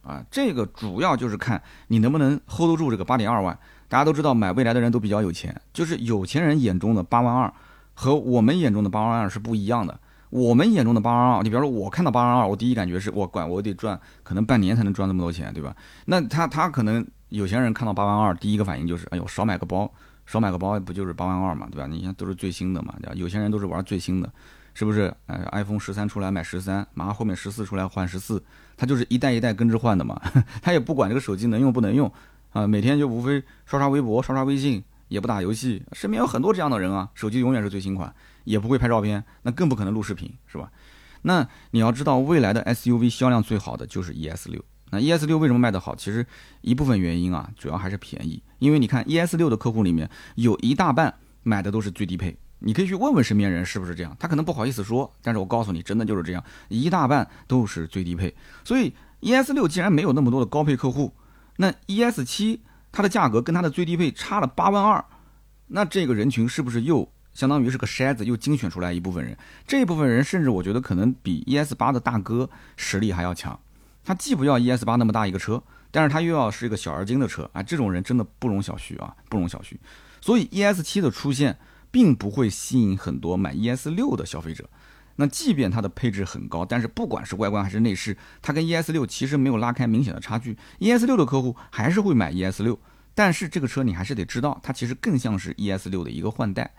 [0.01, 3.57] 啊，这个主要就是看你能不能 hold 得住这个八点二万。
[3.87, 7.53] 大家都知道买蔚来的人都比较有钱，就是有钱人眼中的八万二
[7.93, 9.97] 和我们眼中的八万二是不一样的。
[10.29, 15.73] 我们眼中的八万二，你比方说我看到八万二，我第一感觉是我管我得赚可能半年才能赚这么多钱，对吧？
[16.05, 17.05] 那他他可能。
[17.29, 19.91] 有钱人看到八万二，第一个反应就是，哎呦，少买个包，
[20.25, 21.87] 少买个包不就是八万二嘛，对吧？
[21.87, 23.13] 你看都是最新的嘛，对吧？
[23.15, 24.31] 有钱人都是玩最新的，
[24.73, 25.13] 是不是？
[25.27, 28.43] 哎，iPhone 十三出来买十三，马上后面十四出来换十四，
[28.77, 30.21] 他就是一代一代跟着换的嘛，
[30.61, 32.11] 他也不管这个手机能用不能用
[32.51, 35.83] 啊，每天就无非刷刷微博、刷刷微信，也不打游戏。
[35.93, 40.71] 身边有很多这样的人啊，手机永远是最新款，也不会拍照片，那更不可能录视频，是吧？
[41.23, 44.63] 那你要知道，未来的 SUV 销量最好的就是 ES 六。
[44.95, 45.93] 那 ES 六为什么卖得好？
[45.95, 46.25] 其实
[46.61, 48.41] 一部分原因啊，主要还是便宜。
[48.59, 54.15] 因为你看 ES 六的客户里面有一大半买的都是最低配，你可以去问问身边人是不是这样。
[54.17, 58.33] 他可能不好意思说，但是我告诉你，真的就是这样，一大半都是最低配。
[58.63, 61.13] 所以 ES 六既然没有那么多的高配客户，
[61.57, 65.03] 那 ES 七它的价格跟它的最低配差了八万二，
[65.67, 69.37] 那这个人群是不是又相当于是个筛子，又精选出来一部分人？
[69.67, 73.59] 这一部分人甚至我觉得可能比 ES 八的大哥实力还要强。
[74.05, 79.73] 他既不要 ES 八那么大一个车，但是他又要是一个小而精的车啊，这种人真的不容小觑啊，不容小觑。
[80.21, 81.57] 所以 ES 七的出现，
[81.91, 84.69] 并不会吸引很多买 ES 六的消费者。
[85.17, 90.57] 那即便它的配置很高，但是不管是外观还是内饰，它跟 ES 六其实没有拉开明显的差距。
[90.79, 92.77] ES 六的客户还是会买 ES 六，
[93.13, 96.69] 但是这个车你还是得知道，它其实更像是 ES 六的一个换代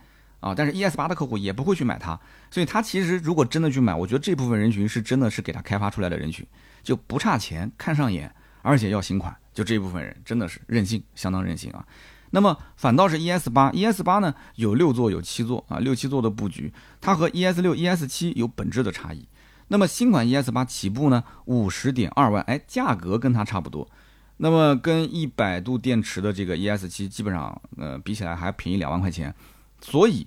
[0.40, 0.54] 啊。
[0.54, 6.46] 但是 ES 八的客户也不会去买它，所以他其实如果真的去买，我觉得这部分人群是真的是给他开发出来的人群。
[6.87, 11.85] 就不差钱，看上眼，而且要新款，就这一部分人真的是任性，相当任性啊。
[12.31, 19.27] 那么反倒是 ES 八，ES 八呢有六座有七座啊，六七座的布局，它和 ES 六、ES 七有本质的差异。
[19.66, 23.88] 那么新款 ES 八起步呢五十点二万，哎，价格跟它差不多。
[24.37, 29.35] 那么跟一百度电池的这个 ES 七基本上呃比起来还便宜两万块钱，
[29.81, 30.25] 所以。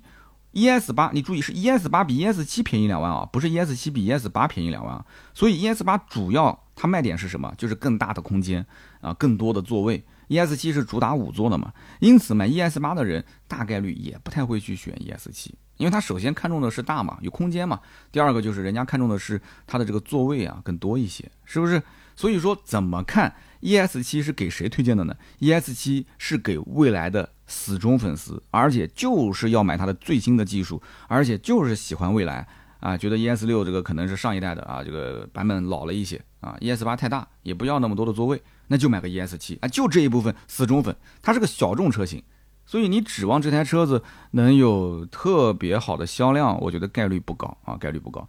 [0.53, 5.05] ES 八，你注意是 ES 八比 ES 七便宜两万啊，不是 ES 七比 ES 八便宜两万啊。
[5.33, 7.53] 所以 ES 八主要它卖点是什么？
[7.57, 8.65] 就是更大的空间
[9.01, 10.03] 啊，更多的座位。
[10.29, 17.79] ES 七是主打五座的嘛，因此买 ES 八的人大概率也不太会去选 ES 七，因为他首先看中的是大嘛，有空间嘛。
[18.12, 21.81] 第二个就是人家看中的是它的这个座位啊更多一些，是不是？
[22.15, 32.48] 所以说怎么看 ES 七是给谁推荐的呢？ES 七是给未来的死忠粉丝，而且就是要买它的最新的技术，而且就是喜欢未来。
[32.80, 42.24] 啊，觉得 ES 六这个可能是上一代的啊，这个版本老了一些啊，ES 八太大，也不要那么多的座位，那就买个 ES 七啊，就这一部分死忠粉，它是个小众车型，
[42.65, 48.26] 所以你指望这台车子能有特别好的销量，我觉得概率不高啊，概率不高。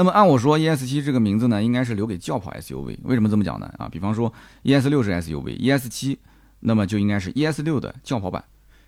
[0.00, 3.70] 那么按我说，ES 七这个名字呢，应该是留给轿跑 SUV，为什么这么讲呢？
[3.76, 4.32] 啊，比方说
[4.62, 6.18] ES 六是 SUV，ES 七
[6.60, 8.42] 那么就应该是 ES 六的轿跑版，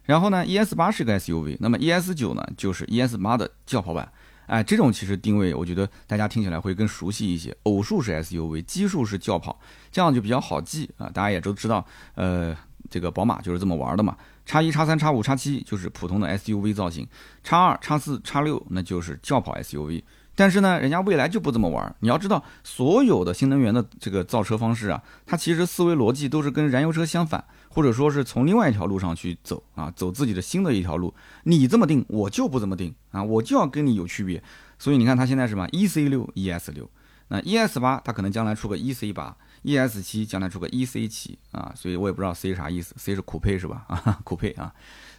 [0.04, 4.10] 然后呢，ES 八是个 SUV，那么 ES 九呢就是 ES 八的轿跑版。
[4.46, 7.54] 哎，这种其实定位，我觉得大家听起来会更熟悉一些。
[7.64, 11.10] 偶数是 SUV，奇数是轿跑，这样就比较好记啊。
[11.12, 12.56] 大家也都知道，呃，
[12.88, 14.16] 这个宝马就是这么玩的嘛。
[14.46, 17.06] 叉一、叉三、叉五、叉七就是普通的 SUV 造型，
[17.44, 20.02] 叉二、叉四、叉六那就是轿跑 SUV。
[20.34, 21.94] 但是呢，人家未来就不这么玩。
[22.00, 27.44] 你要知道，所有的新能源的这个造车方式啊，它其实思维逻辑都是跟燃油车相反。
[27.74, 31.14] 或者说是从另外一条路上去走啊，走自己的新的一条路。
[31.44, 34.42] 你这么定，我就不这么定啊，我就要跟你有区别。
[34.78, 36.86] 所以你看，它现在什么？E C 六、E S 六，
[37.28, 41.72] 那 E S 八它可能将来出个 E C 八，E S 七将来出个 E C 七啊。
[41.74, 43.84] 所以我也不知道 C 啥意思，C 是酷配是吧？
[43.88, 44.70] 啊，酷配啊。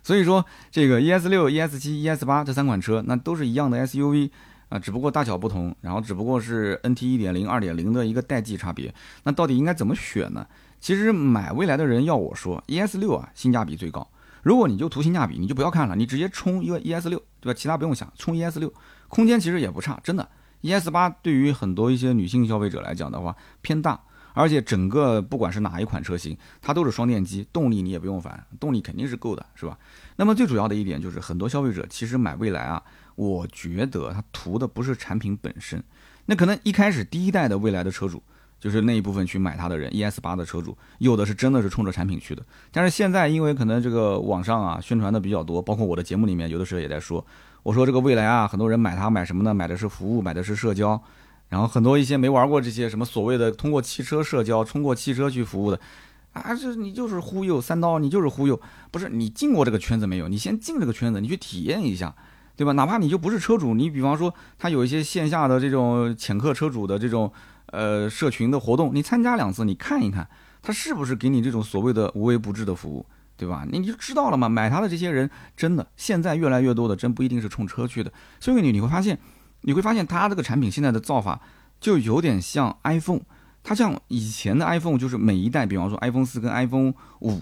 [0.03, 4.29] 所以说这个 E S 六、E S 七、E S 八这三款车，那都是一样的 S U V
[4.73, 8.91] 啊，只不过大小不同，然后只不过是 N T 一点零、二点零的一个代际差别。
[9.21, 10.47] 那到底应该怎么选呢？
[10.79, 14.09] 其实买未来的人要我说，ES 六啊性价比最高。
[14.41, 17.57] 如果你就图性价比，你就不要看了，你直接冲一个 ES 六，对吧？
[17.57, 18.73] 其他不用想，冲 ES 六，
[19.09, 20.27] 空间其实也不差，真的。
[20.61, 24.01] ES 八对于很多一些女性消费者来讲的话偏大，
[24.33, 29.77] 而且整个不管是哪一款车型，它都是双电机，动力你也不用烦，动力肯定是够的，是吧？
[30.15, 32.81] 那么最主要的一点就是很多消费者其实买未来啊，
[33.15, 35.83] 我觉得他图的不是产品本身，
[36.25, 38.21] 那可能一开始第一代的未来的车主。
[38.59, 42.41] 就是那一部分去买它的人，ES 八的车主，有的是真的是冲着产品去的。
[42.71, 47.25] 但是现在因为可能这个网上啊宣传的比较多，包括我的节目里面有的时候也在说，
[47.61, 49.53] 我说这个未来啊，很多人买它买什么呢？
[49.53, 50.97] 买的是服务，买的是社交。
[51.49, 55.77] 然后很多一些没玩过这些什么所谓的通过汽车社交、通过汽车去服务的，
[56.31, 58.57] 啊，这你就是忽悠三刀，你就是忽悠。
[58.91, 60.29] 不是你进过这个圈子没有？
[60.29, 62.15] 你先进这个圈子，你去体验一下，
[62.55, 62.71] 对吧？
[62.73, 67.31] 哪怕你就不是车主，你比方说他有一些线下的这种潜客车主的这种。
[67.67, 70.29] 呃，社群的活动，你参加两次，你看一看，
[70.61, 73.03] 他是不是给你这种所谓的无微不至的服务，
[73.35, 73.65] 对吧？
[73.67, 74.47] 你就知道了嘛。
[74.47, 78.13] 买它的这些人，真的现在越来越多的，真不一定是冲车去的。
[78.39, 79.17] 所以你你会发现，
[79.61, 81.41] 你会发现它这个产品现在的造法
[81.81, 83.21] 就有点像 iPhone，
[83.63, 87.41] 它像以前的 iPhone，就是每一代，比方说 iPhone 四跟 iPhone 五，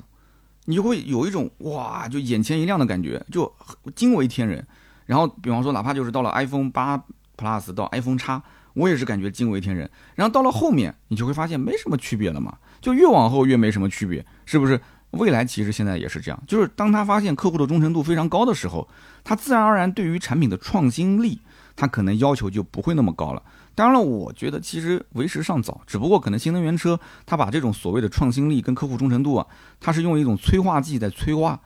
[0.63, 3.54] 你就会有一种哇，就眼前一亮的感觉，就
[3.93, 4.65] 惊为天人。
[5.12, 6.97] 然后比方说，哪怕就是到了 iPhone 八
[7.36, 8.41] Plus 到 iPhone 叉。
[8.74, 14.80] 我也是感觉惊为天人，然后到了后面，你就会发现没什么区别了嘛，就越往后越没什么区别，是不是？
[15.10, 18.88] 未来其实现在也是这样，就是当他发现客户的忠诚度非常高的时候，
[19.26, 21.41] 他自然而然对于产品的创新力，
[21.76, 23.43] 他可能要求就不会那么高了。
[23.76, 29.45] 当然了，我觉得其实为时尚早，只不过可能新能源车它把这种所谓的创新力跟客户忠诚度啊，
[29.82, 31.60] 它是用一种催化剂在催化，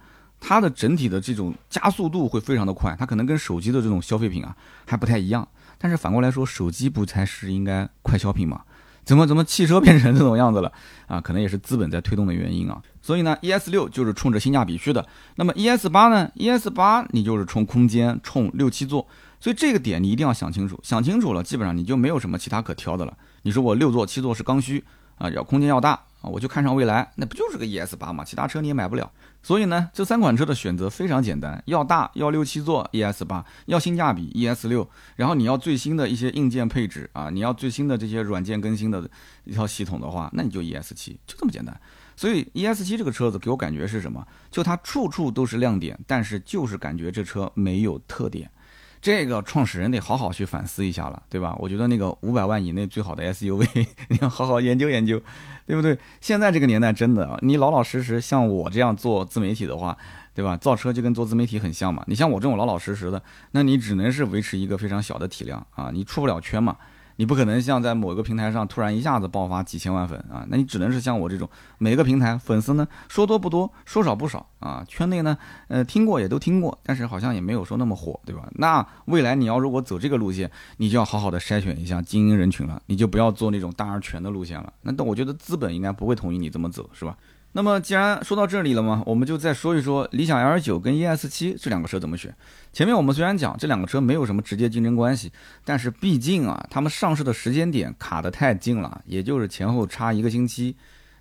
[0.48, 4.56] 它的整体的这种加速度会非常的快，它可能跟手机的这种消费品啊
[4.86, 5.48] 还不太一样。
[5.80, 8.62] 但是反过来说，手机不才是应该快消品吗？
[9.04, 10.72] 怎么怎么汽车变成这种样子了
[11.08, 11.20] 啊？
[11.20, 12.80] 可能也是资本在推动的原因啊。
[13.02, 15.04] 所以呢，ES 六就是冲着性价比去的。
[15.36, 19.08] 那么 ES 八呢？ES 八你就是冲空间，冲六七座。
[19.40, 23.18] 所以这个点你一定要想清楚，想清楚了，基本上你就没有什么其他可挑的了。
[23.42, 24.84] 你说我六座七座是刚需
[25.18, 28.24] 啊，要空间要大啊，我就看上蔚来，那不就是个 ES 八嘛？
[28.24, 29.12] 其他车你也买不了。
[29.46, 34.84] 所以呢，这三款车的选择非常简单：要大，要六七座，ES 八；要性价比，ES 六；
[35.18, 39.08] 然后你要最新的一些硬件配置啊，你要最新的这些软件更新的
[39.44, 41.80] 一套系统的话，那你就 ES 七，就这么简单。
[42.16, 44.26] 所以 ES 七这个车子给我感觉是什么？
[44.50, 48.50] 就它处处都是亮点，但是就是感觉这车没有特点。
[49.06, 51.56] 这个创始人得好好去反思一下了，对吧？
[51.60, 55.22] 我觉得那个五百万以内最好的 SUV， 你要好好研究研究，
[55.68, 55.96] 对不对？
[56.22, 59.96] 现在这个年代真的，你老老实实像我这样做自媒体的话，
[60.34, 60.58] 对吧？
[60.58, 62.04] 造车就跟做自媒体很像嘛。
[62.08, 66.76] 你像我这种老老实实的，那你只能是维持一个非常小的体量啊，你出不了圈嘛。
[67.18, 74.84] 你不可能像在某一个平台上突然一下子爆发几千万粉啊，那你只能是像我这种，每个平台粉丝呢说多不多，说少不少啊。
[74.88, 78.48] 圈内呢，呃，听过也都听过，但是好像也没有说那么火，对吧？
[78.56, 84.74] 那未来你要如果走这个路线，你就要好好的筛选一下精英人群了，你就不要做那种大而全的路线了。
[84.82, 87.18] 那但我觉得资本应该不会同意你这么走，是吧？
[87.58, 92.36] 那么既然说到这里了嘛，我们就再说一说理想 L 九跟 ES 七这两个车怎么选。
[92.74, 95.32] 前面我们虽然讲这两个车没有什么直接竞争关系，
[95.64, 100.76] 但是毕竟啊，他们上市的时间点卡得太近了，也就是前后差一个星期。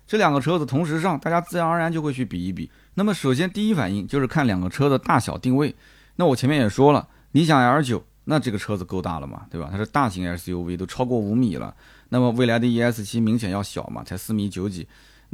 [0.05, 2.69] 这两个车子同时上，大家自然而然就会去比一比。
[2.95, 5.73] 那么首先第一反应就是看两个车的大小定位。
[6.17, 9.69] 那我前面也说了，理想 L 九那这个车子够大了嘛，对吧？
[9.71, 11.73] 它是大型 SUV，都超过五米了。
[12.09, 14.85] 那么未来的 ES 七明显要小嘛，才四米九几。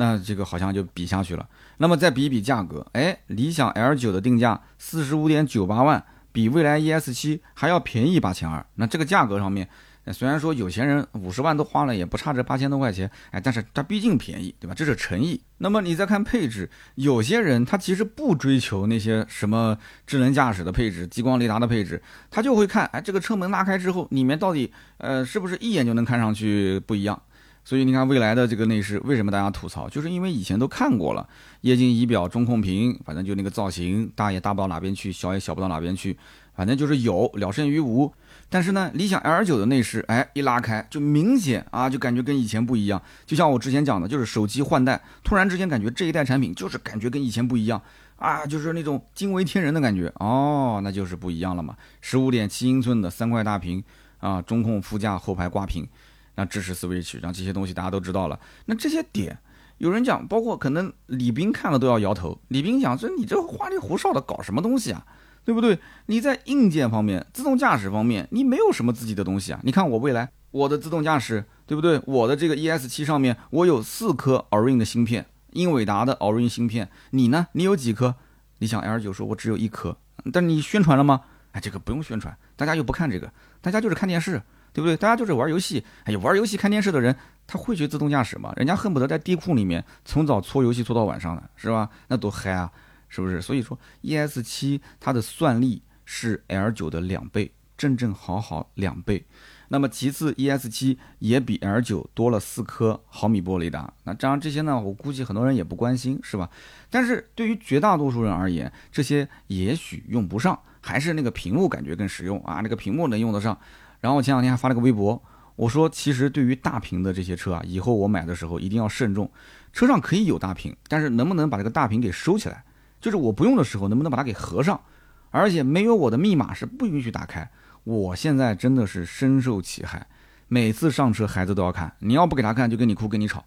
[0.01, 1.47] 那这个好像就比下去了。
[1.77, 8.65] 那么再比一比价格，哎，理想 L 九的定价四十五点九八万，比蔚来 ES 七还要便宜八千二。
[8.75, 9.69] 那这个价格上面，
[10.11, 14.73] 虽然说有钱人五十万都花了，也不差这八千多块钱，哎，但是它毕竟便宜，对吧？
[14.73, 15.39] 这是诚意。
[15.59, 27.21] 那么你再看配置，有些人他其实不追求那些什么智能驾驶的配置、激光雷达的配置，他就会看，哎，这个车门拉开之后，里面到底呃是不是一眼就能看上去不一样。
[27.63, 29.87] 所以你看，未来的这个内饰为什么大家吐槽？
[29.87, 31.27] 就是因为以前都看过了，
[31.61, 36.17] 液晶仪表、中控屏，反正就那个造型，大也大不到哪边去，小也小不到哪边去，
[36.55, 38.11] 反正就是有了胜于无。
[38.49, 43.01] 但是呢，理想 L 九的内饰，哎，一拉开就明显啊，就感觉跟以前不一样。
[43.25, 47.81] 就像我之前讲的，就是手机换代，突然之间感觉这一代产品就是感觉跟以前不一样
[48.17, 51.77] 啊，就是那种惊为天人的感觉哦，那就是不一样了嘛。
[52.01, 53.81] 十五点七英寸的三块大屏
[54.19, 55.87] 啊，中控、副驾、后排挂屏。
[56.35, 58.39] 那支持 Switch，让这些东西大家都知道了。
[58.65, 59.37] 那这些点，
[59.77, 62.39] 有人讲，包括可能李斌看了都要摇头。
[62.47, 65.05] 李斌讲，说你这花里胡哨的搞什么东西啊，
[65.43, 65.79] 对不对？
[66.05, 69.59] 你在硬件方面、自动驾驶方面，你没有什么自己的东西啊。
[69.63, 72.01] 你看我未来我的自动驾驶，对不对？
[72.05, 76.89] 我的这个 ES 七上面我有四颗 Orin 的芯片，英伟达的 Orin 芯片。
[77.11, 77.47] 你呢？
[77.53, 78.15] 你有几颗？
[78.59, 79.97] 理想 L 九说我只有一颗，
[80.31, 81.21] 但你宣传了吗？
[81.53, 84.41] 哎，这个不用宣传，大家又不看这个，大家就是看电视。
[84.73, 84.95] 对不对？
[84.95, 88.53] 大家就是玩游戏，哎呀，玩游戏看电视的人，他会学自动驾驶吗？
[88.55, 91.89] 人家恨不得在地库里面从早搓游戏搓到晚上的，是吧？
[92.07, 92.71] 那多嗨啊，
[93.09, 93.41] 是不是？
[93.41, 99.25] 所以说，ES 七它的算力是 L 九的两倍，正正好好两倍。
[99.73, 103.93] 那么其次，ES 七也比 L 九多了四颗毫米波雷达。
[104.03, 106.49] 那当然这些呢，我估计很多人也不关心，是吧？
[106.89, 113.57] 但是对于绝大多数人而言，这些也许用不上，还是那个屏幕感觉更实用啊，那个屏幕能用得上。
[114.01, 115.21] 然后我前两天还发了个微博，
[115.55, 119.31] 我说其实对于大屏的这些车啊，以后我买的时候一定要慎重。
[119.71, 122.65] 车上可以有大屏，但是能不能把这个大屏给收起来？
[122.99, 124.81] 就是我不用的时候能不能把它给合上？
[125.29, 127.49] 而且没有我的密码是不允许打开。
[127.83, 130.05] 我现在真的是深受其害，
[130.47, 133.45] 每次上车孩子都要看，你要不给他看就跟你哭跟你吵。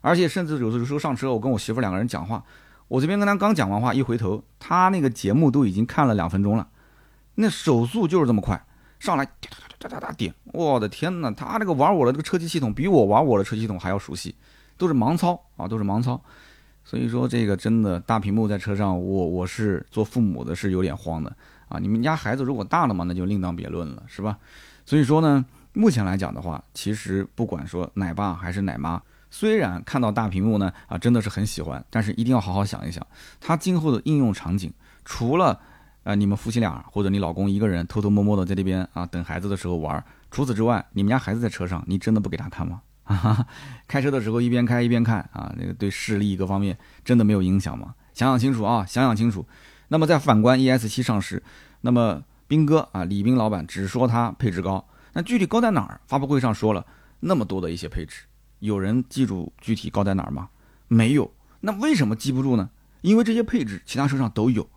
[0.00, 2.44] 而且甚至有的时候上车，我跟我媳妇两个人讲话，
[2.88, 6.68] 我这边跟他刚讲完话，一回头他那个节目都已经看了两分钟了，
[7.34, 8.64] 那手速就是这么快，
[9.04, 9.28] 上来。
[9.78, 11.30] 哒哒哒点，我的天哪！
[11.30, 14.34] 他这个玩我的这个车机系统，比我玩我的车机系统还要熟悉，
[14.78, 16.18] 都是盲操啊，都是盲操。
[16.86, 21.30] 所以说这个真的大屏幕在车上，我我是做父母的，是有点慌的
[21.68, 21.78] 啊。
[21.78, 24.38] 你们家孩子如果大了嘛，那就另当别论了，是吧？
[24.86, 33.06] 所以说呢，目前来讲的话，其实不管说奶爸还是奶妈，虽然看到大屏幕呢啊，真的是很喜欢，但是一定要好好想一想，
[33.38, 34.72] 它今后的应用场景，
[35.04, 35.60] 除了。
[36.04, 40.02] 啊，你们夫妻俩或者你老公一个人偷偷摸摸的在这边啊等孩子的时候玩。
[40.30, 42.82] 除此之外，你们家孩子在车上，你真的不给他看吗？
[43.04, 43.46] 啊，
[43.88, 47.94] 开车的时候一边开一边看啊，那个对视力各方面真的没有影响吗？
[48.12, 49.46] 想想清楚啊，想想清楚。
[49.88, 51.42] 那么再反观 ES 七上市，
[51.82, 56.00] 那么斌哥啊，李斌老板只说它配置高，那具体高在哪儿？
[56.06, 56.84] 发布会上说了
[57.20, 58.24] 那么多的一些配置，
[58.58, 60.48] 有人记住具体高在哪儿吗？
[60.88, 61.30] 没有。
[61.60, 62.70] 那为什么记不住呢？
[63.02, 64.68] 因为这些配置其他车上都有。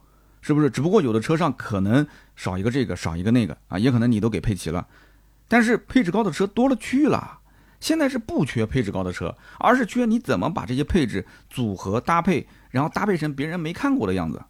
[0.48, 0.70] 是不是？
[0.70, 2.08] 只不过有的车上可能
[2.38, 4.88] 少一个这个，少一个那个啊，也可能你都给配齐了。
[5.50, 7.40] 但是配置高的车多了去了。
[7.82, 14.42] 现在是不缺配置高的车，而是缺你怎么把这些配置组合搭配，然后搭配成别人没看过的样子，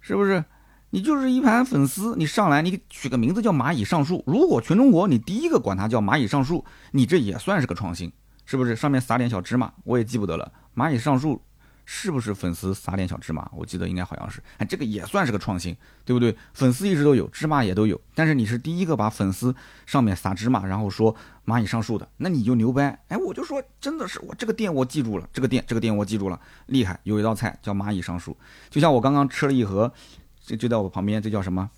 [0.00, 0.44] 是不是？
[0.90, 4.22] 你就是一盘粉丝，你上来你取个名字叫蚂蚁上树。
[4.28, 8.12] 如果全中国你第一个管它叫蚂蚁上树，你这也算是个创新，
[8.46, 8.76] 是不是？
[8.76, 10.52] 上面撒点小芝麻，我也记不得了。
[10.76, 11.42] 蚂蚁上树。
[11.84, 13.50] 是不是粉丝撒点小芝麻？
[13.54, 16.36] 我记得应该好像是，哎，这个也算是个创新，对不对？
[16.52, 19.54] 粉丝一直都有，芝麻也都有，但是你是第一个把粉丝
[19.86, 21.14] 上面撒芝麻，然后说
[21.46, 22.98] 蚂蚁上树的，那你就牛掰！
[23.08, 26.98] 哎，我就说真的是，我这个店我记住了，这个店这个店我记住了，厉害！
[27.02, 28.36] 有一道菜叫蚂蚁上树，
[28.70, 29.92] 就像我刚刚吃了一盒，
[30.40, 31.70] 就就在我旁边，这叫什么？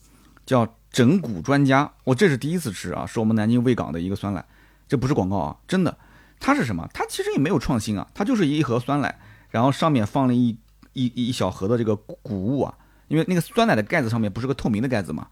[0.44, 1.92] 叫整蛊专家。
[2.04, 4.44] 我这是第一次吃啊，是我们南京卫岗的一个酸奶。
[4.86, 5.98] 这不是广告啊，真的。
[6.38, 6.88] 它是什么？
[6.94, 9.18] 它其实也没有创新啊，它就是一盒酸奶，
[9.56, 10.54] 然后上面放了一
[10.92, 12.74] 一一小盒的这个谷物啊。
[13.08, 15.28] 因为那个酸奶的盖子上面不是个透明的盖子嘛？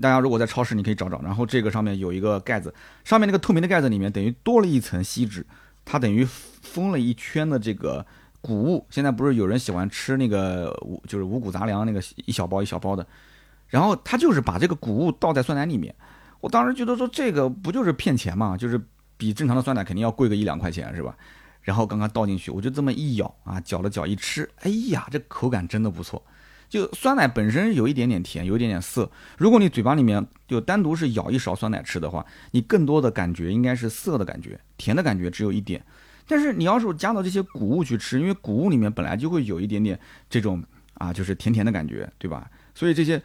[0.00, 2.72] 大家如果在超市你可以找找，然后这个上面有一个盖子，
[3.04, 5.44] 上面那个透明的盖子里面等于多了一层锡纸，
[5.84, 8.06] 它等于封了一圈的这个
[8.40, 8.86] 谷物。
[8.88, 13.06] 现在不是有人喜欢吃那个五就是五谷杂粮那个一小包一小包的，
[13.66, 15.94] 然后他就是把这个谷物倒在酸奶里面。
[16.40, 18.56] 我当时觉得说这个不就是骗钱嘛？
[18.56, 18.80] 就是
[19.16, 21.16] 比正常的酸奶肯定要贵个一两块钱是吧？
[21.68, 26.24] 然后刚刚倒进去，我就这么一咬啊，搅了搅一吃，哎呀，这口感真的不错。
[26.66, 29.10] 就酸奶本身有一点点甜，有一点点涩。
[29.36, 35.84] 如果你嘴巴里面就单独是舀一勺酸奶吃的话，你更多的感觉应该是涩的感觉，甜的感觉只有一点。
[36.26, 40.00] 但是你要是加到这些谷物去吃，因为谷物里面本来就会有一点点
[40.30, 40.64] 这种
[40.94, 42.50] 啊，就是甜甜的感觉，对吧？
[42.74, 43.22] 所以这些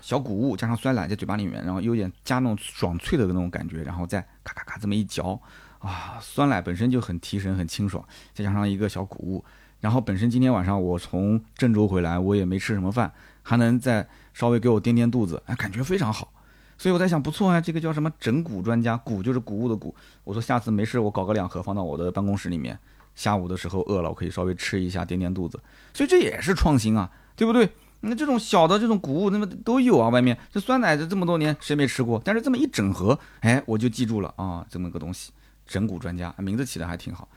[0.00, 5.38] 小谷物加上酸奶在嘴巴里面，然后有点加那种爽脆的那种感觉，然后再咔咔咔这么一嚼，
[5.84, 9.44] 啊，酸奶本身就很提神、很清爽，再加上一个小谷物。
[9.80, 13.12] 然后本身今天晚上我从郑州回来，我也没吃什么饭，
[13.42, 16.32] 还能再稍微给我垫垫肚子，哎，感觉非常好。
[16.78, 19.94] 所以我在想，不错啊，这个叫什么整蛊专家，蛊就是谷物的谷。
[20.24, 22.78] 我说下次没事，我搞个两盒放到我的办公室里面，
[23.14, 25.60] 下午的时候饿了，我可以稍微吃一下，垫垫肚子。
[25.92, 27.68] 所以这也是创新啊，对不对？
[28.00, 30.08] 那这种小的这种谷物，那么都有啊。
[30.08, 32.20] 外面这酸奶这这么多年谁没吃过？
[32.24, 35.30] 但是这么一整盒，哎，我就记住了啊，这么个东西，
[35.66, 37.28] 整蛊专家，名字起的还挺好。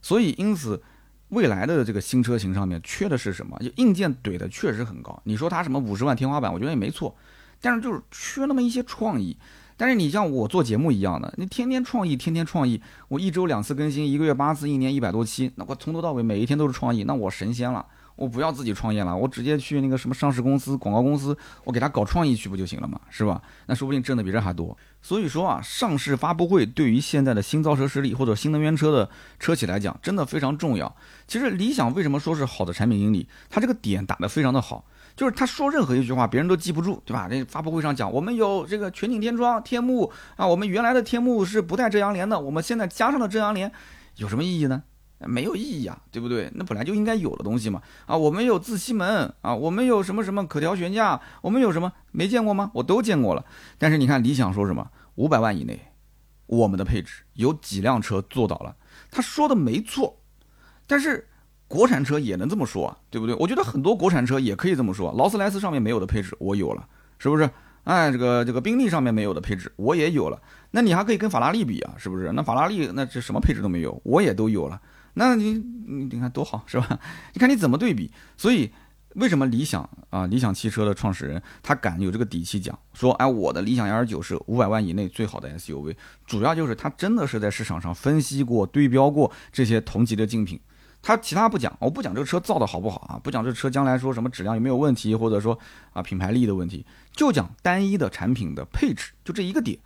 [0.00, 0.82] 所以因此。
[1.30, 3.56] 未来的这个新车型上面缺的是什么？
[3.60, 5.16] 就硬件怼的确实很高。
[5.22, 7.14] 你说它什么五十万天花板，我觉得也没错，
[7.60, 9.36] 但是就是缺那么一些创意。
[9.76, 17.86] 但是你像我做节目一样的，你天天创意，天天创意，我一周两次更新，一个月八次，一年一百多期，那我从头到尾每一天都是创意，那我神仙了。
[18.20, 23.40] 我不要自己创业了，我直接去那个什么上市公司、广告公司，我给他搞创意去不就行了嘛，是吧？
[23.64, 24.76] 那说不定挣的比这还多。
[25.00, 29.08] 所以说啊，上市发布会对于现在的新造车势力或者新能源车的
[29.38, 30.94] 车企来讲，真的非常重要。
[31.26, 34.84] 其实理想为什么说是好的产品经理，他这个点打得非常的好，
[35.16, 37.26] 就是他说任何一句话，别人都记不住，对吧？
[37.30, 43.72] 那发布会上讲，我们有这个全景天窗、天幕啊，我们原来的天幕是不带遮阳帘的，我们现在加上了遮阳帘，
[44.16, 44.82] 有什么意义呢？
[45.26, 46.50] 没有意义啊，对不对？
[46.54, 47.82] 那本来就应该有的东西嘛。
[48.06, 52.70] 啊，我们有自吸门啊，我们有什么什么可调悬架，我们有什么没见过吗？
[52.74, 53.44] 我都见过了。
[53.78, 55.78] 但是你看理想说什么五百万以内，
[56.46, 58.76] 我们的配置有几辆车做到了？
[59.10, 60.20] 他说的没错，
[60.86, 61.28] 但是
[61.68, 63.36] 国产车也能这么说，对不对？
[63.36, 67.48] 我觉得很多国产车也可以这么说，劳斯莱斯上面没有的配置我有了，是不是？
[67.84, 70.40] 哎，这个这个宾利上面没有的配置我也有了，
[70.70, 72.30] 那你还可以跟法拉利比啊，是不是？
[72.32, 74.80] 那法拉利那这什么配置都没有，我也都有了。
[75.14, 75.52] 那你
[75.86, 76.98] 你你看多好是吧？
[77.34, 78.10] 你看你怎么对比？
[78.36, 78.70] 所以
[79.16, 85.96] 为什么理想啊，理想汽车的创始人他敢有这个底气讲说，哎，我的理想 L 九是五百万以内最好的 SUV，
[86.26, 90.60] 主要就是他真的是在市场上分析过、对标过这些同级的竞品。
[91.02, 95.58] 他其他不讲，我不讲这个车造的好不好啊，不讲这车将来说什么质量有没有问题，或者说
[95.94, 99.78] 啊品牌力的问题，就讲单一的产品的配置，就这一个点，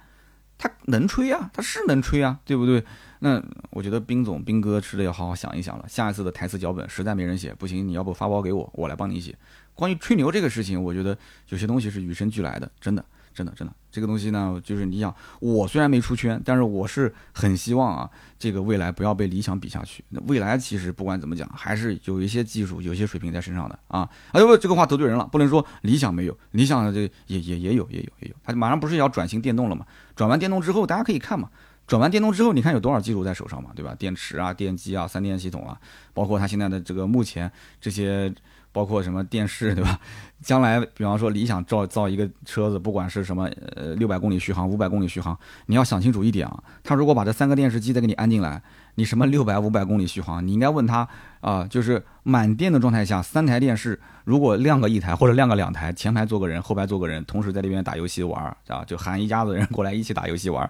[0.56, 2.84] 他能吹啊，他是能吹啊，对不对？
[3.20, 5.84] 那我觉得兵总兵哥吃的要好好想一想了。
[5.88, 9.34] 下一次的台词脚本实在没人写，不行，你要不发包给我，我来帮你写。
[9.74, 11.16] 关于吹牛这个事情，我觉得
[11.48, 13.74] 有些东西是与生俱来的，真的，真的，真的。
[13.90, 20.04] 这个东西呢，就是你想，我虽然没出圈，但是我是很希望啊，这个未来不要被理想比下去。
[20.08, 24.08] 那未来其实不管怎么讲，还是有一些技术、有些水平在身上的啊。
[24.32, 28.34] 哎呦，这个话得罪人了，不能说理想没有，理想这也也也有，也有，也有。
[28.42, 29.84] 它马上不是要转型电动了嘛？
[30.16, 31.50] 转完电动之后，大家可以看嘛。
[31.86, 33.94] 转完电动之后，你看有多少技术在手上嘛，对吧？
[33.94, 35.78] 电池啊、电机啊、三电系统啊，
[36.14, 38.34] 包括它现在的这个目前这些，
[38.74, 39.98] 包括什么电视，对吧？
[40.42, 43.44] 将来比方说理想造造一个车子，不管是什么
[43.76, 48.60] 呃六百公里续航、五百公里续航，你要想清楚一点啊，他如果把这三个电视机再给你安进来，
[48.96, 51.08] 你什么六百、五百公里续航，你应该问他
[51.40, 60.68] 啊，就是满电的状态下，三台电视如果亮个一台或者亮个两台，前排坐个人，后排坐个人，同时在那边打游戏玩啊，就喊一家子人过来一起打游戏玩。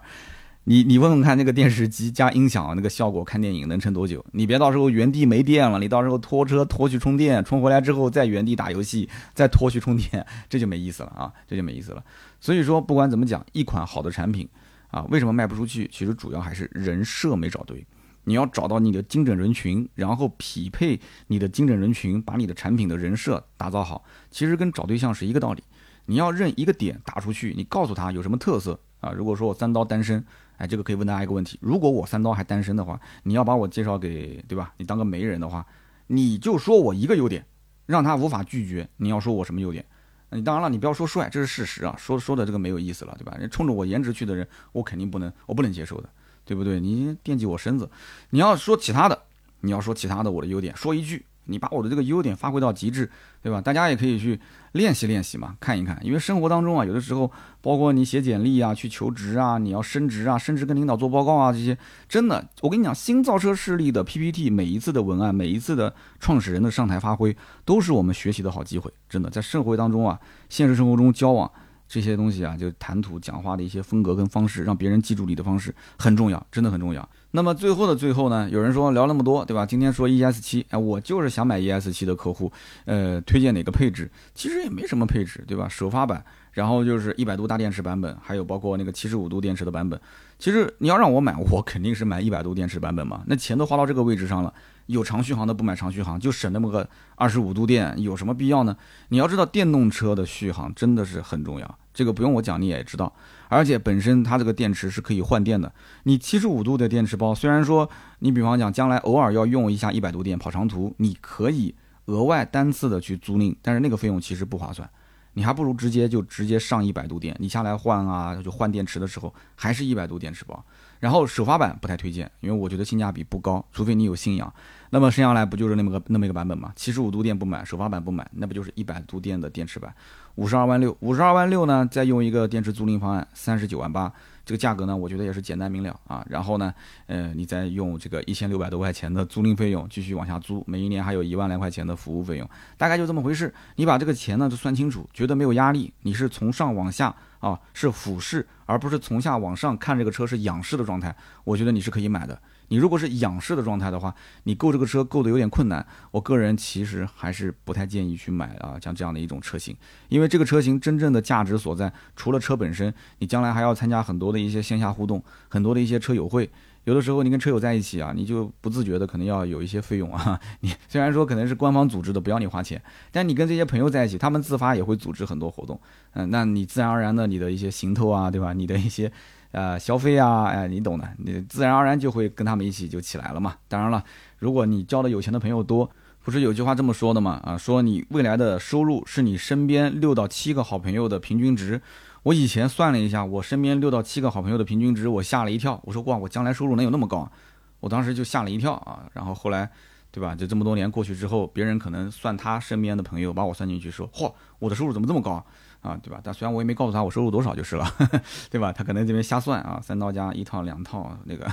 [0.67, 4.25] 你你问问看，那个电视机加音响那个效果，看电影能撑多久？
[4.31, 12.03] 你别到时候原地没电了，你到时候拖车拖去充电，充回来之后再原地打游戏，再拖去充电，这就没意思了啊，这就没意思了。
[12.41, 14.49] 所以说，不管怎么讲，一款好的产品
[14.89, 15.87] 啊，为什么卖不出去？
[15.93, 17.85] 其实主要还是人设没找对。
[18.23, 25.63] 你要找到你的精准人群，然后匹配你的精准人群，把你的产品的人设打造好，其实跟找对象是一个道理。
[26.07, 29.11] 你要认一个点打出去，你告诉他有什么特色啊？
[29.11, 30.25] 如果说我三刀单身。
[30.57, 34.73] 哎，这个可以问大家一个问题：如果我三刀还单身的话，你要把我介绍给对吧？
[34.77, 35.65] 你当个媒人的话，
[36.07, 37.45] 你就说我一个优点，
[37.85, 38.87] 让他无法拒绝。
[38.97, 39.85] 你要说我什么优点？
[40.31, 41.95] 你当然了，你不要说帅，这是事实啊。
[41.97, 43.35] 说说的这个没有意思了，对吧？
[43.39, 46.09] 人冲着我颜值去的人，我肯定不能，我不能接受的。
[46.47, 46.79] 对不对？
[46.79, 47.89] 你惦记我身子，
[48.29, 49.19] 你要说其他的，
[49.61, 51.25] 你要说其他的我的优点，说一句。
[51.45, 53.09] 你把我的这个优点发挥到极致，
[53.41, 53.61] 对吧？
[53.61, 54.39] 大家也可以去
[54.73, 55.99] 练习练习嘛，看一看。
[56.03, 57.31] 因为生活当中啊，有的时候，
[57.61, 61.77] 包括你写简历啊、去求职啊、你要升职啊，甚至跟领导做报告啊，这些，
[62.09, 68.91] 真的，我跟你讲，新造车势力的 PPT，每一次的文案，每一次的创始人的上台发挥，都是我们学习的好机会。
[69.07, 70.19] 真的，在社会当中啊，
[70.49, 71.51] 现实生活中交往。
[71.87, 77.07] 这些东西啊，就谈吐、讲话的一些风格跟方式，让别人记住你的方式很重要，真的很重要。
[77.31, 79.65] 那么最后的最后呢，有人说聊那么多，对吧？
[79.65, 82.51] 今天说 ES 七，哎，我就是想买 ES 七的客户，
[82.85, 84.09] 呃，推荐哪个配置？
[84.33, 85.67] 其实也没什么配置，对吧？
[85.67, 86.23] 首发版，
[86.53, 89.99] 然后就是一百度大电池版本，还有包括那个七十五度电池的版本。
[90.39, 93.23] 其实你要让我买，我肯定是买一百度电池版本嘛。
[93.27, 94.53] 那钱都花到这个位置上了。
[94.87, 98.75] 有长续航的不买长续航，就省那么个二十五度电，有什么必要呢？
[99.09, 103.11] 你要知道，电动车的续航真的是很重要，这个不用我讲你也知道。
[103.47, 105.71] 而且本身它这个电池是可以换电的，
[106.03, 111.73] 你七十五度的电池包，虽然说你比方讲将来偶尔要用一下一百度电跑长途，你可以
[112.05, 114.89] 额外单次的去租赁，但是那个费用其实不划算。
[115.37, 120.63] 你还不如直接就直接上一百度电，你下来换啊，就换电池的时候还是一百度电池包。
[121.01, 124.51] 然后首发版不太推荐，因为我觉得性价比不高，除非你有信仰。
[124.95, 126.71] 那么剩下来不就是那么个那么一个版本吗？
[126.73, 129.93] 七十五度电不买，首发版不买，那不就是一百度电的电池版？
[130.35, 134.09] 五十二万六，五十二万六呢，再用一个电池租赁方案，三十九万八。
[134.45, 136.25] 这个价格呢，我觉得也是简单明了啊。
[136.29, 136.73] 然后呢，
[137.07, 143.53] 呃，你再用这个一千六百多块钱的租赁费用继续往下租，每一年还有一万来块钱的服务费用，大概就这么回事。
[143.75, 152.39] 你把这个钱呢就算清楚，觉得没有压力，你是从上往下啊，是俯视，而不是从下往上看这个车是仰视的状态，我觉得你是可以买的。
[152.69, 154.13] 你如果是仰视的状态的话，
[154.43, 155.85] 你购这个车购的有点困难。
[156.11, 159.75] 我个人其实还是不太建议去买啊，像这样的一种车型，
[160.09, 166.49] 因为这个车型真正的价值所在，除了车本身，你将来还要参加很多的一些线下互动，很多的一些车友会。
[166.85, 170.39] 有的时候你跟车友在一起啊，你就不自觉的可能要有一些费用啊。
[170.61, 172.79] 你虽然说可能是官方组织的，不要你花钱，
[173.11, 175.79] 但你跟这些朋友在一起，他们自发也会组织很多活动。
[176.13, 178.53] 嗯，那你自然而然的你的一些行头啊，对吧？
[178.53, 179.11] 你的一些。
[179.55, 183.55] 呃，消费啊，哎，你懂的，你自然而然就会跟他们一起就起来了嘛。
[183.69, 184.03] 当然了，
[184.37, 185.89] 如果你交的有钱的朋友多，
[186.21, 187.39] 不是有句话这么说的吗？
[187.41, 191.81] 啊，说你未来的收入是你身边六到七个好朋友的平均值。
[192.23, 195.79] 我以前算了一下，我身边六到七个好朋友的平均值，我吓了一跳。
[195.85, 197.31] 我说哇，我将来收入能有那么高？
[197.79, 199.05] 我当时就吓了一跳啊。
[199.13, 199.71] 然后后来，
[200.11, 200.35] 对吧？
[200.35, 205.41] 就这么多年过去之后，别人可能算他身边的朋友，把我算进去，说嚯，我的收入怎么这么高？
[205.85, 206.19] 啊对吧？
[206.23, 207.85] 但虽然我也没告诉他我收入多少就是了，
[208.49, 208.71] 对吧？
[208.71, 211.45] 他可能这边瞎算啊，三刀加一套两套那个，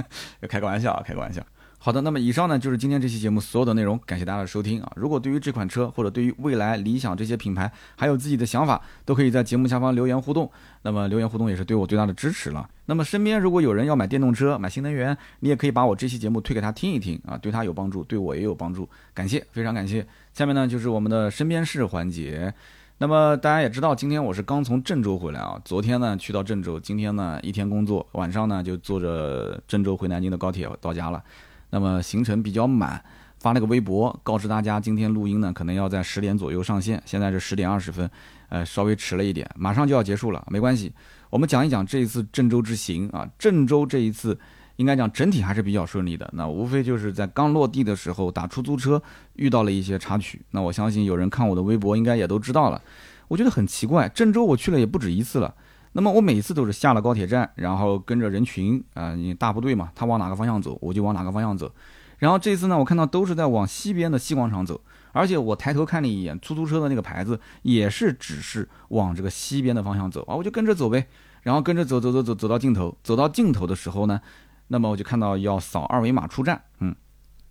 [0.48, 1.42] 开个玩笑啊，开个玩笑。
[1.80, 4.92] 好的，那么以上呢就是今天这期节目所有的内容，感谢大家的收听啊。
[4.96, 10.50] 如果对于这款车或者对于未来理想这些品牌还有自己的想法，都可以在节目下方留言互动。
[10.82, 12.68] 那么留言互动也是对我最大的支持了。
[12.86, 18.88] 那么身边如果有人要买电动车、买新能源，你也可以把我这期节目推给他听一听啊，对他有帮助，对我也有帮助。
[19.14, 20.04] 感谢，非常感谢。
[20.34, 22.52] 下面呢就是我们的身边事环节。
[23.00, 25.56] 那么大家也知道，今天我是刚从郑州回来啊。
[25.64, 31.22] 昨天呢去到郑州，今天呢一天工作，晚上呢就坐着郑州回南京的高铁到家了。
[31.70, 33.00] 那么行程比较满，
[33.38, 37.00] 发了个微博告知大家，今天录音呢可能要在十点左右上线。
[37.06, 38.10] 现在是十点二十分，
[38.48, 40.92] 呃，稍微迟了一点，马上就要结束了，没关系。
[41.30, 44.36] 我们讲一讲这一次郑州之行啊，郑州这一次。
[44.78, 49.02] 应该讲整体还是比较顺利的，那无非就是在刚落地的时候打出租车
[49.34, 50.40] 遇到了一些插曲。
[50.52, 52.80] 那我相信有人看我的微博应该也都知道了。
[53.26, 55.52] 我觉得很奇怪，郑州我去了也不止一次了。
[55.94, 61.70] 那么我每次都是下了高铁站，然后跟着人群啊，你大部队嘛，他往哪个方向走，我就往哪个方向走。
[62.18, 71.08] 然后这次呢，我看到都是在往西边的西广场走，而且我抬头看了一眼出租车的那个牌子，也是指示往这个西边的方向走啊，我就跟着走呗。
[71.42, 74.20] 然后跟着走走走走走到尽头，走到尽头的时候呢。
[74.68, 76.94] 那么我就看到要扫二维码出站，嗯，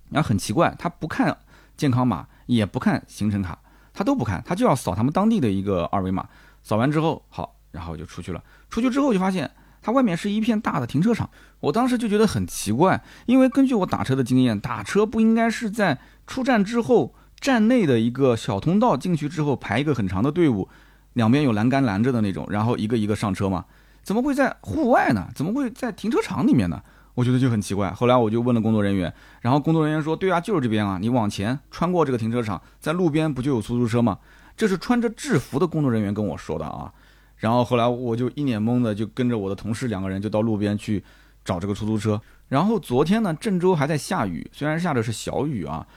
[0.09, 1.37] 然后很奇怪，他不看
[1.75, 3.59] 健康码，也不看行程卡，
[3.93, 6.27] 他都不看，他就要扫他们当地的一个二维码。
[6.63, 8.43] 扫完之后，好，然后就出去了。
[8.69, 9.49] 出去之后就发现，
[9.81, 11.29] 它外面是一片大的停车场。
[11.59, 20.67] 我当时就觉得很奇怪，因为根据我打车的经验，打车不应该是在出站之后站内的一个小通道进去之后排一个很长的队伍，
[21.13, 23.65] 两边有栏杆拦着的那种，然后一个一个上车吗？
[24.03, 25.27] 怎么会在户外呢？
[25.35, 26.81] 怎么会在停车场里面呢？
[27.17, 29.11] 我觉得就很奇怪，后来我就问了工作人员，
[29.41, 34.19] 然后工作人员说：“对啊，就是这边啊，你往前穿过这个停车场，在路边不就有出租车吗？”
[34.55, 36.93] 这是穿着制服的工作人员跟我说的啊。
[37.37, 41.03] 然后后来我就一脸懵的，就跟着我的同事两个人就到路边去
[41.43, 42.21] 找这个出租车。
[42.49, 45.87] 然后昨天呢，郑州还在下雨，虽然下的是小雨啊，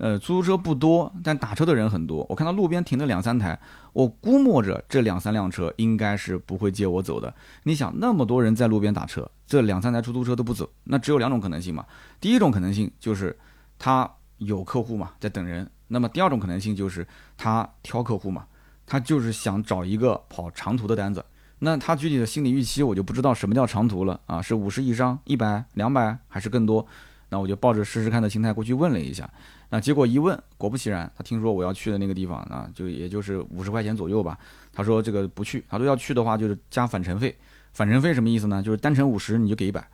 [0.00, 2.24] 呃，出租车不多，但打车的人很多。
[2.30, 3.60] 我看到路边停了两三台，
[3.92, 7.34] 我估摸着这两三辆车应该是不会接我走的。
[7.64, 11.84] 你想，那么多人在路边打车，这两三台出租车都不走，那只有两种可能性嘛。
[12.18, 13.38] 第一种可能性就是
[13.78, 18.46] 他有客户嘛，在等人；那么第二种可能性就是他挑客户嘛，
[18.86, 21.22] 他就是想找一个跑长途的单子。
[21.58, 24.40] 那他具体的心理预期我就不知道什么叫长途了啊？
[24.40, 26.86] 是五十以上、一百、两百还是更多？
[27.28, 29.28] 那我就抱着试试看的心态过去问了一下。
[29.70, 34.36] 那结果一问，果不其然，他听说我要去的那个地方啊，就也就是五十块钱左右吧。
[34.72, 37.34] 他说这个不去，他说要去的话就是加返程费。
[37.72, 38.60] 返程费什么意思呢？
[38.60, 39.88] 就是单程五十你就给一百，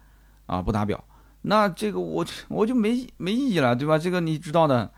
[0.47, 1.03] 啊不打表。
[1.43, 3.99] 那这个我我就没没意义了，对吧？
[3.99, 4.91] 这个你知道的，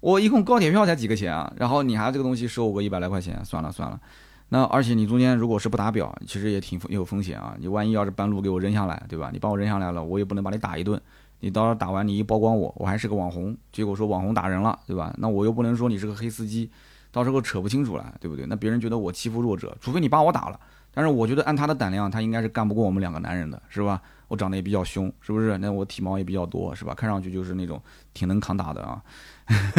[0.00, 4.00] 我一共高铁票才几个钱啊，然后你还这个东西收我个一百来块钱，算了算了。
[4.48, 7.56] 那而且你中间如果是不打表，其实也挺有风险啊。
[7.58, 9.30] 你万一要是半路给我扔下来，对吧？
[9.32, 11.00] 你把我扔下来了，我也不能把你打一顿。
[11.44, 15.14] 你到时候打完，你一曝光我，我还是个网红，结果说网红打人了，对吧？
[15.18, 16.70] 那我又不能说你是个黑司机，
[17.12, 18.46] 到时候扯不清楚了，对不对？
[18.46, 20.58] 那别人觉得我欺负弱者，除非你把我打了。
[20.94, 24.00] 但是我觉得按他的胆量，他应该是干不过我们两个男人的，是吧？
[24.28, 25.58] 我长得也比较凶，是不是？
[25.58, 26.94] 那我体毛也比较多，是吧？
[26.94, 27.78] 看上去就是那种
[28.14, 29.02] 挺能扛打的啊。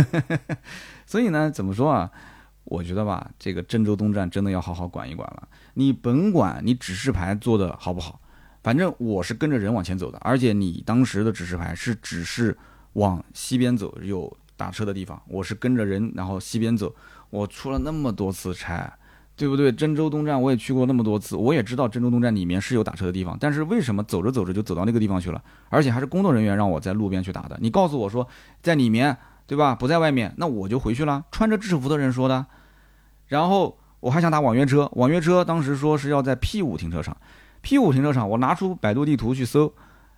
[1.07, 2.11] 所以呢，怎么说啊？
[2.65, 5.47] 我觉得吧，这个郑州东站真的要好好管一管了。
[5.73, 8.19] 你甭管你指示牌做的好不好。
[8.65, 12.57] 反正我是跟着人往前走的，而且你当时的指示牌是指示
[12.93, 16.91] 往西边走有打车的地方，我是跟着人然后西边走。
[17.29, 18.91] 我出了那么多次差，
[19.35, 19.71] 对不对？
[19.71, 25.39] 郑州东站我也去过那么多次，我也知道郑州东站里面是有打车的地方，但是为什么走着走着就走到那个地方去了？
[25.69, 27.55] 而且还是工作人员让我在路边去打的。
[27.61, 28.27] 你告诉我说
[28.63, 29.75] 在里面，对吧？
[29.75, 31.23] 不在外面，那我就回去了。
[31.29, 32.43] 穿着制服的人说的。
[33.27, 37.15] 然后我还想打网约车，网约车当时说是要在 P 五停车场。
[37.65, 39.73] P 五停车场，我拿出百度地图去搜，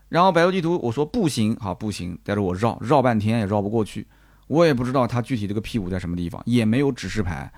[0.09, 4.05] 然后百度地图我说不行，好不行，带着我绕绕半天也绕不过去，
[4.47, 7.49] 我也不知道它具体这个 P 五在什么地方，也没有指示牌，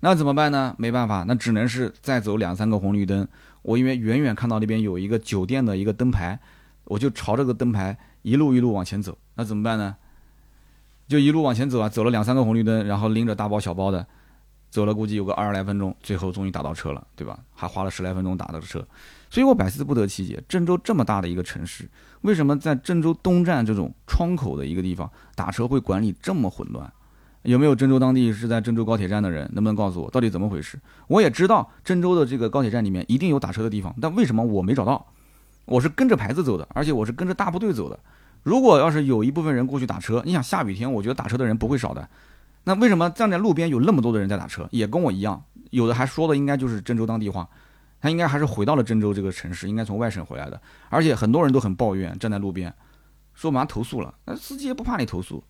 [0.00, 0.74] 那怎么办呢？
[0.76, 3.26] 没办法，那只能是再走两三个红绿灯。
[3.62, 6.38] 我因为远远看到那边有一个酒店的一个灯牌，
[6.84, 9.16] 我就朝这个灯牌一路一路往前走。
[9.34, 9.96] 那怎么办呢？
[11.08, 14.06] 就一路往前走啊，走了两三个红绿灯，然后拎着大包小包的
[14.68, 17.38] 走了，估计有个二十来分钟，最后终于打到车了，对吧？
[17.54, 18.86] 还花了十来分钟打到车。
[19.30, 21.88] 所以我百思不得其解，郑州这么大的一个城市，
[22.22, 26.90] 为什么在郑州东站这种窗口的一个地方打车会管理这么混乱？
[27.42, 29.48] 有没有郑州当地是在郑州高铁站的人？
[29.52, 30.78] 能不能告诉我到底怎么回事？
[31.06, 35.06] 我也知道郑州的这个高铁站里面一定有打车的地方，但为什么我没找到？
[35.64, 37.98] 我是跟着牌子走的，而且我是跟着大部队走的。
[38.42, 42.08] 如果要是有一部分人过去打车，你想下雨天，我觉得打车的人不会少的。
[42.64, 44.66] 那为什么站在路边有那么多的人在打车？
[44.72, 47.48] 也跟我一样，有的还说的应该就是郑州当地话。
[48.00, 52.72] 他应该还是回到了郑州这个城市，应该从外省回来的，而且很多人都很抱怨，站在路边，
[53.34, 55.42] 说马上投诉了，那司机也不怕你投诉，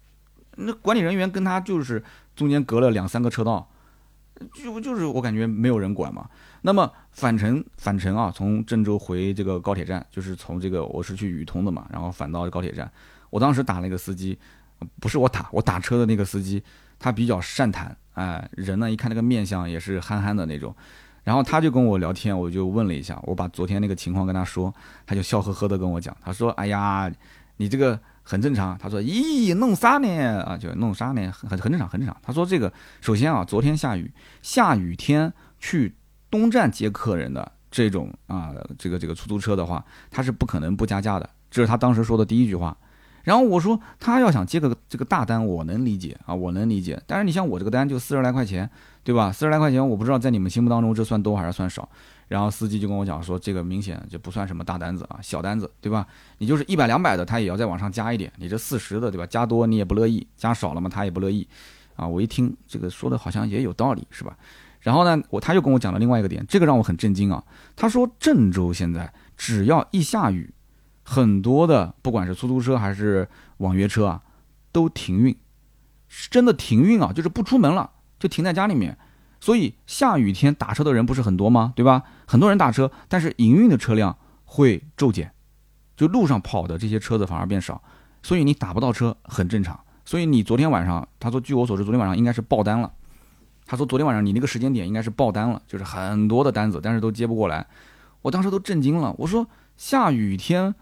[0.57, 2.03] 那管理人员跟他就是
[2.35, 3.71] 中间隔了两三个车道，
[4.55, 6.29] 就就是我感觉没有人管嘛。
[6.63, 12.91] 那么返程返程啊，从郑州回这个高铁站，就是从这个我是去宇通的嘛，然后返到高铁站，
[13.31, 14.39] 我当时打那个司机，
[15.01, 16.63] 不是我打，我打车的那个司机，
[16.99, 20.75] 他比较善谈，哎，人呢一看那个面相也是憨憨的那种。
[21.29, 24.75] 然后他就跟我聊天，我就问了一下，我把昨天那个情况跟他说，
[25.05, 27.13] 他就笑呵呵的跟我讲，他说：“哎呀，
[27.59, 30.43] 你这个很正常。”他说：“咦，弄啥呢？
[30.45, 31.31] 啊，就弄啥呢？
[31.31, 32.73] 很很正常，很正常。”他说：“这个
[33.03, 34.11] 首先啊，昨天下雨，
[34.41, 35.95] 下雨天去
[36.31, 42.75] 东站接客人的这种啊，这个这个出租车的话，他是不可能不加价的。”这是他当时说的第一句话。
[43.29, 46.99] 然后我说：“他要想接个这个大单，我能理解啊，我能理解。
[47.07, 48.69] 但是你像我这个单就四十来块钱。”
[49.05, 49.33] 对吧？
[49.33, 51.89] 四十来块钱，我不知道在你们心目当中这算多还是算少。
[52.27, 56.07] 然后司机就跟我讲说，这个明显就不算什么大单子啊，小单子，对吧？
[56.39, 58.31] 你就是一百两百的，他也要再往上加一点。
[58.37, 59.27] 你这四十的，对吧？
[59.27, 61.47] 加多你也不乐意，加少了嘛，他也不乐意。
[61.97, 64.37] 啊，我一听这个说的好像也有道理，是吧？
[64.81, 67.43] 然后呢，我他又跟我讲了另外一个点，这个让我很震惊啊。
[67.77, 70.53] 他说郑州现在只要一下雨，
[71.09, 74.23] 很多的不管是出租车还是网约车啊，
[74.71, 75.35] 都停运，
[76.07, 77.93] 是真的停运啊，就是不出门了。
[78.19, 78.99] 就停在家里面，
[79.41, 81.73] 所以下雨天打车的人不是很多吗？
[81.75, 82.03] 对吧？
[82.27, 85.33] 很多人打车，但是营运的车辆会骤减，
[85.97, 87.83] 就路上跑的这些车子反而变少，
[88.23, 89.81] 所以你打不到车很正常。
[90.05, 92.93] 所以你昨天晚上，他说据我所知，昨天晚上应该是爆单了。
[93.65, 97.67] 他说昨天晚上你那个时间点应该是爆单了，就是很多的单子，但是都接不过来。
[98.23, 99.47] 我当时都震惊了，我说
[99.77, 100.75] 下雨天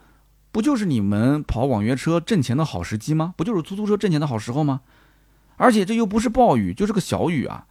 [0.57, 3.34] 不就是你们跑网约车挣钱的好时机吗？
[3.36, 4.80] 不就是出租车挣钱的好时候吗？
[5.59, 7.66] 而且这又不是暴雨，就是个小雨啊，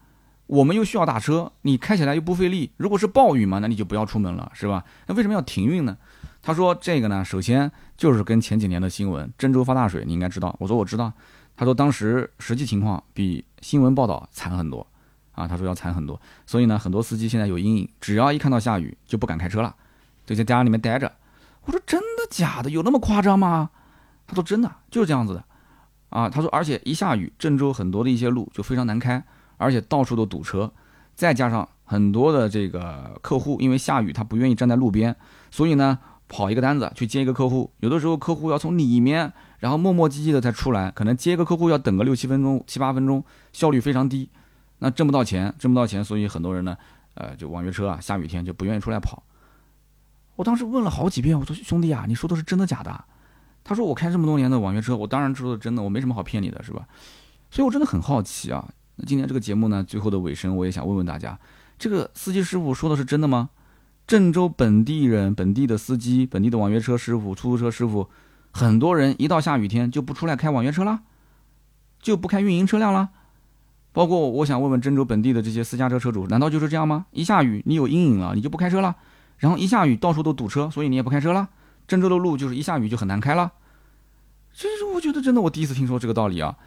[0.45, 2.69] 我们又需要打车，你开起来又不费力。
[2.77, 4.85] 如果是暴雨嘛，那你就不要出门了，是吧？
[5.07, 5.97] 那为什么要停运呢？
[6.43, 10.55] 他说这个呢，首先就是跟前几年的新闻，郑州发大水，你应该知道。
[10.59, 11.11] 我说我知道，
[11.57, 14.85] 他说当时实际情况比新闻报道惨很多
[15.31, 19.75] 啊，他说要惨很多，所以呢，很多司机现在有阴影，只要一看到下雨就不敢开车了，
[20.27, 21.11] 就在家里面待着。
[21.65, 22.69] 我说真的假的？
[22.69, 23.69] 有那么夸张吗？
[24.27, 25.43] 他说真的就是这样子的
[26.09, 26.29] 啊。
[26.29, 29.23] 他说而且一下雨，郑州很多的一些路就非常难开，
[29.57, 30.71] 而且到处都堵车，
[31.15, 35.15] 再加上很多的这个客户因为下雨他不愿意站在路边，
[35.51, 35.99] 所以呢。
[36.27, 44.27] 跑一个单子去接一个客户，有的时候客户要从里面，然后磨磨唧唧的才出来，可能接一个客户要等个六七分钟、七八分钟，效率非常低，
[44.79, 46.75] 那挣不到钱，挣不到钱，所以很多人呢，
[47.13, 49.21] 呃，就网约车啊，下雨天就不愿意出来跑。
[50.35, 53.05] 我当时问了好几遍，我说兄弟啊，你说的是真的假的？
[53.63, 56.87] 他说我开这么多年的网约车，我当然知道真的，我没什么好骗你的，是吧？
[57.49, 58.67] 所以我真的很好奇啊。
[58.97, 61.39] 那今天这个节目呢，最后的尾声，我也想问问大家，
[61.79, 63.49] 这个司机师傅说的是真的吗？
[64.05, 68.07] 郑州本地人、本地的司机、本地的网约车师傅、出租车师傅，
[68.51, 70.99] 很多人一到下雨天就不出来开网约车了，
[71.99, 73.09] 就不开运营车辆了。
[73.93, 77.07] 包括我想问问郑州本地的这些私家车车主，难道就是这样吗？
[77.11, 78.95] 一下雨你有阴影了，你就不开车了？
[79.37, 81.49] 然后一下雨到处都堵车，所以你也不开车了？
[81.87, 83.51] 郑州的路就是一下雨就很难开了？
[84.53, 86.57] 其实我觉得真的，我第一次听说这个道理啊！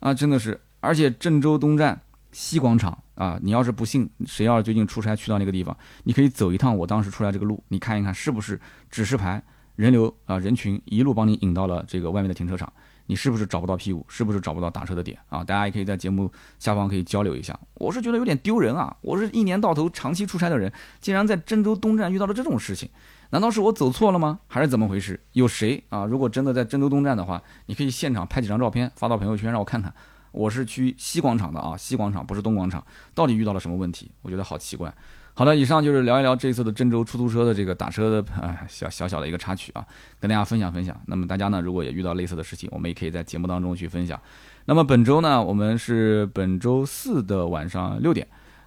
[0.00, 2.00] 啊，真的是，而且郑州东站。
[2.36, 9.40] 西广场啊，你要是不信，谁要是最近出差去到那个地方，你可以走一趟我当时出来这个路，你看一看是不是指示牌
[9.76, 12.72] 人流啊人群一路帮你引到了这个外面的停车场，
[13.06, 15.44] 你是不是找不到 P 五，是不是找不到打车的点啊？
[15.44, 17.58] 大家也可以在节目下方可以交流一下。
[17.74, 22.88] 我是觉得有点丢人啊，我是一年到头长期出差的人，竟然在郑州东站遇到了这种事情，
[23.30, 24.40] 难道是我走错了吗？
[24.46, 25.20] 还是怎么回事？
[25.32, 26.04] 有谁啊？
[26.04, 29.92] 如果真的在郑州东站的话，你可以现场拍几张照片发到朋友圈让我看看。
[30.32, 32.84] 我是去西广场的啊，西广场不是东广场，
[33.14, 34.10] 到底遇到了什么问题？
[34.22, 34.92] 我觉得好奇怪。
[35.36, 39.84] 好的，以上就是聊一聊这次的郑州出租车的这个打车的啊小小小的一个插曲啊，
[40.20, 40.96] 跟大家分享分享。
[41.06, 44.20] 那么大家呢，如果也遇到类似的事情，我们也可以在节目当中去分享。
[44.66, 48.24] 那么本周呢，我们是本周四的晚上六点，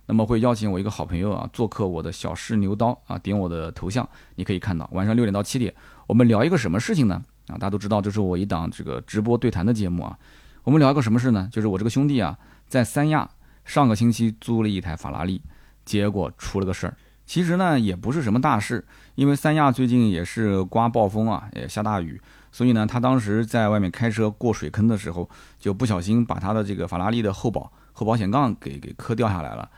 [0.08, 5.74] 那么会邀请我一个好朋友啊做客我的小试牛刀啊，点我的头像，你可以看到晚上六点到七点，
[6.06, 7.24] 我们聊一个什么事情呢？
[7.48, 10.20] 啊，大家都知道这是我一档这个直播对谈的节目啊。
[10.64, 11.48] 我们聊一个什么事呢？
[11.50, 12.38] 就是我这个兄弟啊，
[12.68, 13.30] 在三亚
[13.64, 15.42] 上个星期租了一台法拉利，
[15.88, 16.94] 结果出了个事儿。
[17.26, 18.86] 其实呢，也不是什么大事，
[19.16, 22.20] 因为三亚最近也是刮暴风啊，也下大雨，
[22.52, 25.30] 所以呢，他当时在外面开车过水坑的时候，
[25.60, 29.70] 就不小心把他的这个法拉利的后保后保险杠给给磕掉下来了。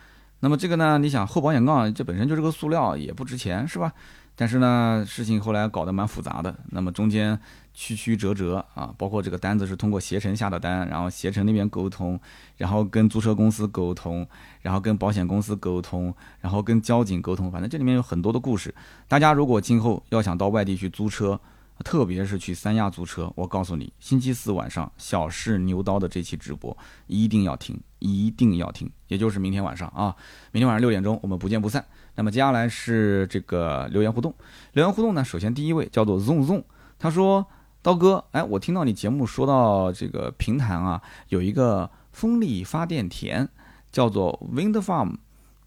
[0.41, 3.91] 那么这个呢，你想后保险杠这本身就是个塑料，也不值钱，是吧？
[4.40, 6.58] 但是呢，事情后来搞得蛮复杂的。
[6.70, 7.38] 那么中间。
[7.72, 12.20] 曲曲折折啊，包括这个单子是通过携程下的单，然后携程那边沟通，
[12.58, 14.28] 然后跟租车公司沟通，
[14.62, 18.76] 然后跟保险公司沟通，然后跟交警沟通，反正这里面有很多的故事。
[19.08, 21.40] 大家如果今后要想到外地去租车，
[21.86, 26.78] 特别是去三亚租车，我告诉你，星期四晚上小试牛刀的这期直播
[27.08, 30.14] 一定要听，一定要听，也就是明天晚上啊，
[30.52, 31.86] 明天晚上六点钟我们不见不散。
[32.20, 34.36] 那么接下来是这个留言互动，
[34.74, 36.61] 留言互动呢，首先第一位叫做 zong zong，
[36.99, 37.47] 他说。
[37.82, 43.47] 刀哥，哎，我听到你节目说到这个平潭啊，有一个风力发电田，
[43.89, 45.15] 叫做 Wind Farm，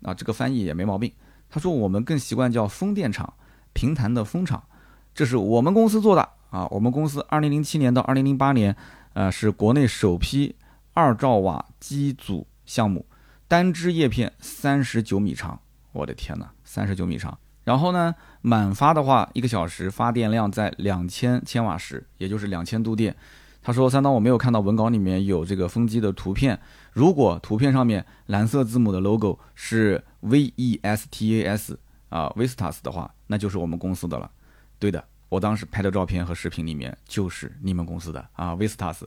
[0.02, 1.10] 啊，这个翻译也没毛病。
[1.48, 3.32] 他说我们更习惯叫风电场，
[3.72, 4.62] 平潭的风场，
[5.14, 6.68] 这是我们公司做的啊。
[6.70, 8.76] 我们公司二零零七年到二零零八年，
[9.14, 10.54] 呃，是国内首批
[10.92, 13.06] 二兆瓦机组项目，
[13.48, 15.58] 单支叶片三十九米长，
[15.92, 17.38] 我的天哪，三十九米长。
[17.64, 23.14] 然后呢，满发的话，一个小时发电量在两千千瓦时，也就是两千度电。
[23.62, 26.58] 他说：“三刀，我没有看到文稿里面有这个风机的图片。
[26.92, 31.78] 如果图片上面蓝色字母的 logo 是 V E S T A S
[32.08, 34.28] 啊，Vestas 的话，那就是我们公司的了。
[34.80, 39.02] 对的，我当时拍的照片和视频里面就是你们公司的啊，Vestas。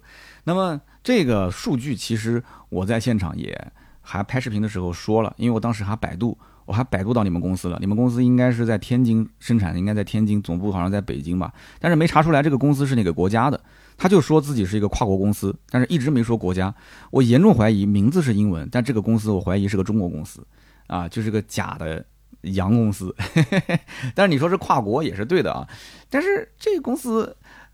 [0.46, 13.60] 那么这个数据其实我在现场也还拍视频的时候说了，因为我当时还百度。”我还百度到你们公司了，你们公司应该是在天津生产，应该在天津，总部好像在北京吧，但是没查出来这个公司是哪个国家的。
[13.98, 16.74] 他就说自己是一个跨国公司，但是一直没说国家。
[17.12, 20.46] 我严重怀疑名字是英文，但这个公司我怀疑是个中国公司，
[20.88, 22.04] 啊，就是个假的
[22.42, 23.16] 洋公司。
[24.14, 25.66] 但是你说是跨国也是对的啊，
[26.10, 27.34] 但是这个公司，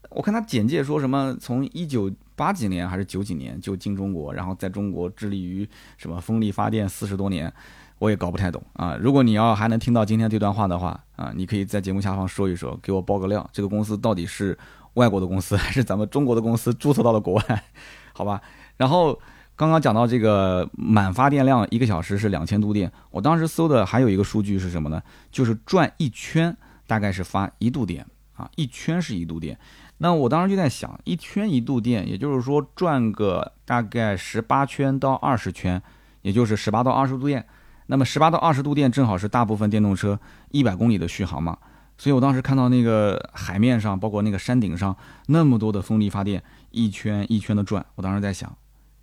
[0.10, 5.68] 我看他简介说什么从一九八几年还是九几年就进中国，然后在中国致力于
[5.98, 7.52] 什么风力发电四十多年。
[8.02, 8.98] 我也搞不太懂啊！
[9.00, 14.58] 如果你要还能听到今天这段话的话啊，你可以在节目下方说一说，给我报个料，这个公司到底是
[14.96, 17.64] 外国的公司还是咱们中国的公司注册到了国外？
[18.12, 18.42] 好吧。
[18.78, 19.20] 然后
[19.56, 25.00] 刚刚讲到这个满发电量一个小时是两千度电，我当时搜的还有一个数据是什么呢？
[25.32, 29.56] 就是转一圈大概是发一度电啊，一圈是一度电。
[30.00, 35.80] 那我当时就在想，一圈一度电，也就是说转个大概十八圈到二十圈，
[36.24, 37.46] 也就是十八到二十度电。
[37.92, 40.18] 那么十八到二十度电正好是大部分电动车
[40.52, 41.58] 一百公里的续航嘛。
[41.98, 44.96] 所以我当时看到那个海面上，包括那个山顶上
[45.28, 48.58] 那么多的风力发电，一圈一圈的转，我当时在想，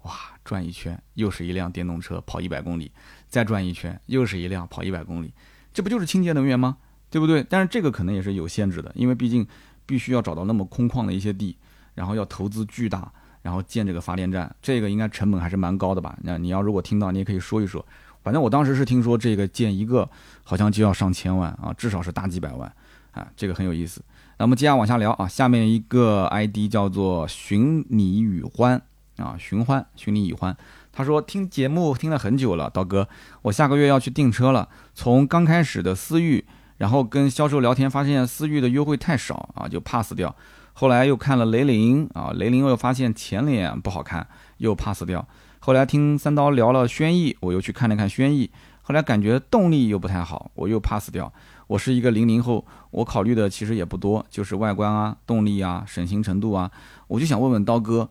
[0.05, 0.13] 哇，
[0.43, 2.91] 转一圈又是一辆电动车跑一百公里，
[3.29, 5.33] 再转一圈又是一辆跑一百公里，
[5.75, 6.79] 这不就是清洁能源吗？
[7.11, 7.45] 对不对？
[7.49, 9.47] 但是这个可能也是有限制的，因为毕竟。
[9.89, 11.57] 必须要找到那么空旷的一些地，
[11.95, 13.11] 然后要投资巨大，
[13.41, 16.15] 然后建这个发电站，这个应该成本还是蛮高的吧？
[16.21, 17.83] 那你要如果听到，你也可以说一说。
[18.29, 20.07] 反正我当时是听说这个建一个
[20.45, 22.71] 好像就要上千万啊，至少是大几百万
[23.13, 24.03] 啊，这个很有意思。
[24.37, 28.83] 那么接下来往下聊啊，下面一个 ID 叫做寻你与欢
[29.17, 30.55] 啊，寻欢，寻你与欢。
[30.93, 33.09] 他说听节目听了很久了，刀哥，
[33.41, 36.45] 我下个月要去订车了，从刚开始的思域。
[36.77, 40.37] 然后跟销售聊天，发现思域的优惠太少啊，就 pass 掉。
[40.75, 44.27] 后来又看了雷凌啊，雷凌又发现前脸不好看，
[44.59, 45.27] 又 pass 掉。
[45.61, 48.51] 后来听三刀聊了轩逸，我又去看了看轩逸，
[48.83, 51.33] 后来感觉动力又不太好，我又 pass 掉。
[51.67, 56.71] 我是一个零零后，我考虑的其实也不多，就是外观啊、动力啊、省心程度啊。
[57.09, 58.09] 我就想问问刀哥，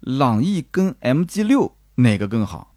[0.00, 2.72] 朗逸跟 MG 六哪个更好？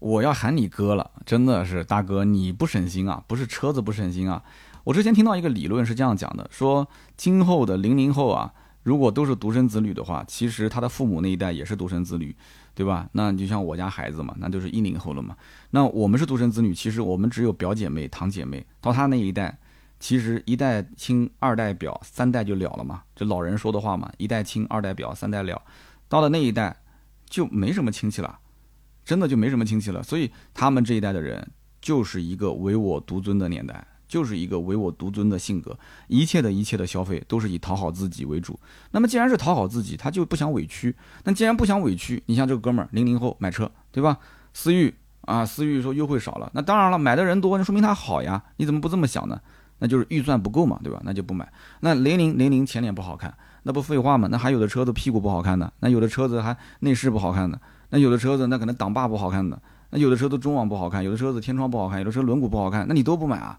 [0.00, 3.22] 我要喊你哥了，真的是大哥，你不省心啊？
[3.28, 4.42] 不是车子不省心啊？
[4.84, 8.52] 我之前听到一个理论是这样讲的，说今后的零零后啊，
[8.88, 12.34] 如果都是独生子女的话，其实他的父母那一代也是独生子女，
[12.74, 13.06] 对吧？
[13.12, 15.36] 那你就像我家孩子嘛，那就是一零后了嘛。
[15.72, 19.58] 那我们是独生子女，其实我们只有表姐妹、堂姐妹，到他那一代，
[20.00, 23.02] 其实一代亲，二代表，三代就了了嘛。
[23.14, 25.60] 这老人说的话嘛，一代亲，二代表，三代了。
[26.08, 26.74] 到了那一代，
[27.28, 28.38] 就没什么亲戚了。
[29.04, 31.46] 真的就没什么亲戚了，所以他们这一代的人
[31.82, 35.78] 就是一个唯我独尊的年代，就是一个唯我独尊的性格，
[36.08, 38.58] 一切的一切的消费都是以讨好自己为主。
[38.90, 40.96] 那么既然是讨好自己，他就不想委屈。
[41.24, 44.18] 那既然不想委屈，你像这个哥们儿零零后买车，对吧？
[44.54, 48.42] 思域啊，思域说优惠少了，那当然了，买的人多，那说明它好呀。
[48.56, 49.38] 你怎么不这么想呢？
[49.80, 51.00] 那就是预算不够嘛，对吧？
[51.04, 51.52] 那就不买。
[51.80, 53.32] 那零零零零前脸不好看，
[53.62, 54.26] 那不废话吗？
[54.30, 57.60] 那还有的车子屁股不好看的，那有的车子还内饰不好看的。
[57.90, 63.56] 那有的车子那可能挡把不好看的，那有的车子中网不好看，有的车子天窗不好看，有的车轮毂不好看，那你都不买啊，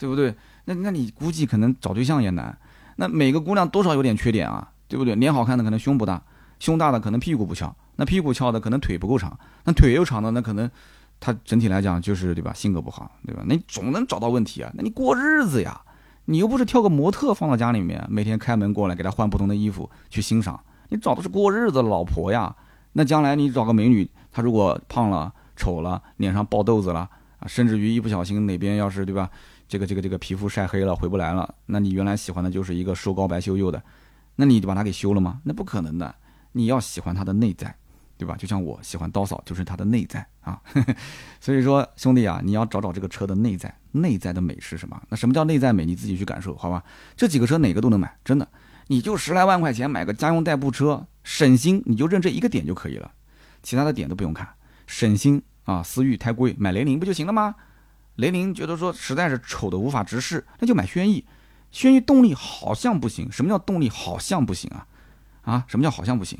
[0.00, 0.34] 对不对？
[0.64, 2.56] 那那你估计可能找对象也难。
[2.96, 5.14] 那每个姑娘多少有点缺点啊，对不对？
[5.14, 6.22] 脸好看的可能胸不大，
[6.58, 10.68] 胸大的可能屁股不翘，那屁股翘的可能腿不够长，那腿又长的那可能
[11.20, 12.52] 她整体来讲就是对吧？
[12.54, 13.42] 性格不好，对吧？
[13.46, 14.72] 那你总能找到问题啊。
[14.74, 15.80] 那你过日子呀，
[16.24, 22.54] 你又不是挑个模特放到家里面，每天开门过来给她换不同的衣服去欣赏，你找的是过日子的老婆呀。
[22.92, 29.30] 那将来你找个美女，她如果胖了、丑了、脸上爆痘子了啊，甚至于一不小心哪边要是对吧，
[29.70, 33.80] 这个这个这个皮肤晒黑了回不来了，那你原来喜欢的就是一个瘦高白秀幼的，
[34.34, 35.40] 那你就把它给修了吗？
[35.44, 36.12] 那不可能的，
[36.50, 37.72] 你要喜欢它的内在，
[38.18, 38.34] 对吧？
[38.36, 40.60] 就像我喜欢刀嫂，就是她的内在啊。
[41.40, 45.00] 所以说兄弟啊，你要找找这个车的内在，内在的美是什么？
[45.08, 45.86] 那什么叫内在美？
[45.86, 46.82] 你自己去感受，好吧？
[47.14, 48.48] 这几个车哪个都能买，真的。
[48.88, 53.08] 你就十来万块钱买个家用代步车，省心，你就认这一个点就可以了，
[53.62, 54.48] 其他的点都不用看，
[54.88, 55.80] 省心啊。
[55.80, 57.54] 思域太贵，买雷凌不就行了吗？
[58.20, 61.24] 雷凌觉得说实在是丑的无法直视，那就买轩逸。
[61.70, 64.86] 轩逸动力好像不行，什么叫动力好像不行啊？
[65.42, 66.38] 啊，什么叫好像不行？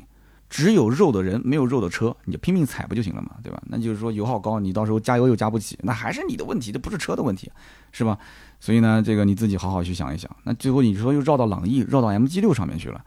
[0.48, 3.62] 只有肉的人没有肉的车，你就拼命踩不就行了嘛，对吧？
[3.66, 7.50] 那就是说油耗高，你到时候加油又加不起，那还是你的问题，这不是车的问题，
[7.92, 8.18] 是吧？
[8.58, 10.28] 所以呢，这个你自己好好去想一想。
[10.42, 13.00] 那最后你说又绕到朗逸，绕到 MG 六上面去了，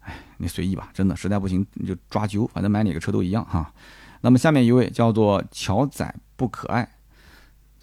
[0.00, 3.72] 哎，你随意吧，真的，实在不行你就抓阄，反正买哪个车都一样哈。
[4.22, 6.88] 那么下面一位叫做乔仔不可爱，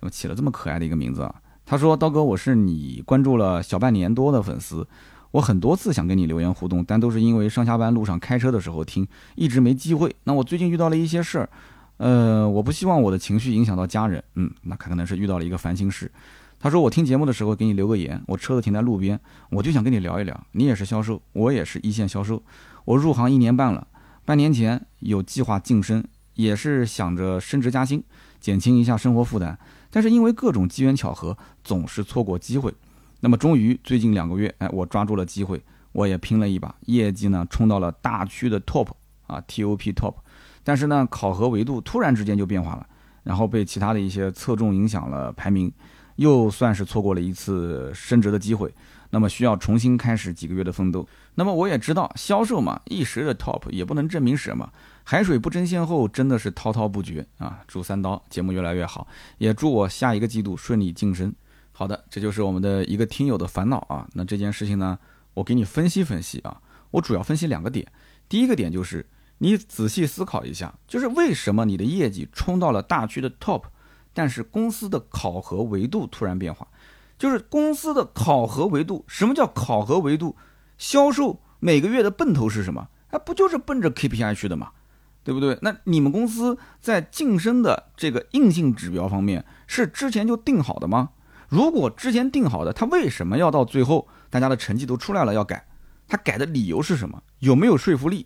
[0.02, 1.36] 怎么起了这么可爱的一个名字啊？
[1.64, 4.88] 他说：刀哥，我是你关注了小半年多的粉丝。
[5.30, 10.14] 我很多次想跟你留言互动，但都是因为上下班路上开车的时候听，一直没机会。
[10.24, 11.49] 那我最近遇到了一些事儿，
[11.97, 14.24] 呃，我不希望我的情绪影响到家人。
[14.34, 16.12] 嗯，那可能是遇到了一个烦心事。
[16.60, 19.20] 他说我听节目的时候给你留个言，我车子停在路边，
[19.52, 20.47] 我就想跟你聊一聊。
[20.54, 22.41] 你也是销售，我也是一线销售。
[22.86, 23.86] 我入行一年半了，
[24.26, 28.04] 半年前有计划晋升，也是想着升职加薪，
[28.39, 29.58] 减轻一下生活负担。
[29.92, 32.74] 但是因为各种机缘巧合，总是错过机会。
[33.20, 35.62] 那么终于最近两个月，哎，我抓住了机会，
[35.92, 38.88] 我也拼了一把，业绩呢冲到了大区的 top
[39.28, 40.16] 啊，top top。
[40.64, 42.88] 但是呢，考核维度突然之间就变化了，
[43.24, 45.72] 然后被其他的一些侧重影响了排名，
[46.16, 48.74] 又算是错过了一次升职的机会。
[49.14, 51.06] 那么需要重新开始几个月的奋斗。
[51.36, 54.72] 那么我也知道，销售嘛，一时的 top 也不能证明什么，
[55.04, 57.62] 海水不争先后，真的是滔滔不绝啊！
[57.68, 61.34] 祝三刀节目越来越好，也祝我下一个季度顺利晋升。
[61.72, 64.08] 好的，这就是我们的一个听友的烦恼啊。
[64.14, 64.97] 那这件事情呢，
[65.34, 66.62] 我给你分析分析啊。
[66.91, 67.91] 我主要分析两个点，
[68.30, 69.06] 第一个点就是
[69.39, 73.64] 你仔细思考一下，就是为什么你的业绩冲到了大区的 top，
[74.14, 76.68] 但是公司的考核维度突然变化，
[77.18, 80.36] 就是公司的考核维度，什么叫考核维度？
[80.78, 82.89] 销售每个月的奔头是什么？
[83.10, 84.72] 哎，不就是奔着 KPI 去的吗？
[85.24, 85.57] 对不对？
[85.61, 91.09] 那你们公司在晋升的这个硬性指标方面是之前就定好的吗？
[91.49, 95.65] 如果之前定好的，他为什么要到最后大家的成绩都出来了要改？
[96.07, 97.22] 他改的理由是什么？
[97.39, 98.26] 有没有说服力？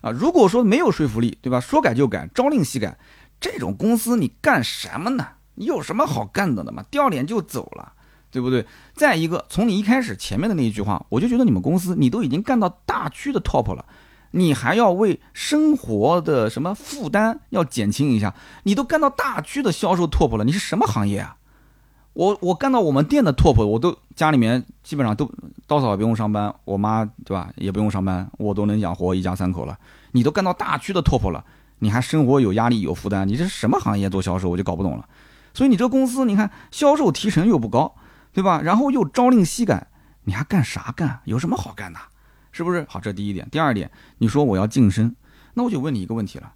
[0.00, 1.60] 啊，如果说没有说服力，对吧？
[1.60, 2.96] 说改就改，朝令夕改，
[3.38, 5.26] 这种公司你干什么呢？
[5.56, 6.82] 你有什么好干的呢嘛？
[6.90, 7.92] 掉脸就走了，
[8.30, 8.64] 对不对？
[8.94, 13.84] 再一个，从你一开始前面的那一句话，我就觉得你们公司你都已经干到大区的 top 了。
[14.32, 18.34] 你还要为生活的什么负担要减轻一下？
[18.62, 21.36] 你都干到大区的销售 top 了，你是什么行业啊？
[22.12, 25.30] 我我干到我们店的 top，我都家里面基本上都
[25.66, 29.78] 刀嫂也不用上班，我妈对吧也不用上班，我都能养活一家三口了。
[30.12, 31.44] 你都干到大区的 top 了，
[31.78, 33.26] 你还生活有压力有负担？
[33.26, 34.50] 你这是什么行业做销售？
[34.50, 35.08] 我就搞不懂了。
[35.54, 37.94] 所以你这个公司，你看销售提成又不高，
[38.32, 38.60] 对吧？
[38.62, 39.86] 然后又朝令夕改，
[40.24, 41.20] 你还干啥干？
[41.24, 41.98] 有什么好干的？
[42.52, 42.98] 是不是好？
[43.00, 45.14] 这第一点，第二点，你说我要晋升，
[45.54, 46.52] 那我就问你一个问题了：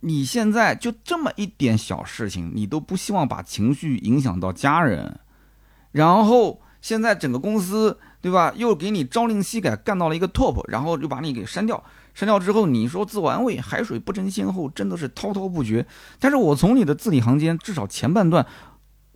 [0.00, 5.20] 你现在就这么一点小事情，你都不希望把情绪影响到家人，
[5.92, 11.84] 然后现在整个公司对吧，又给你朝令夕改，干到了一个 top，然后就把你给删掉，
[12.14, 15.86] 删掉之后，你说自我安慰，海水不争先后，真的是滔滔不绝。
[16.18, 18.46] 但是我从你的字里行间，至少前半段，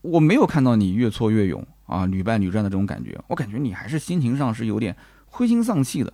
[0.02, 4.94] 我没有看到你越挫越勇啊，屡败屡战的这种感觉，我感觉你还是心情上是有点。
[5.30, 6.12] 灰心丧气的，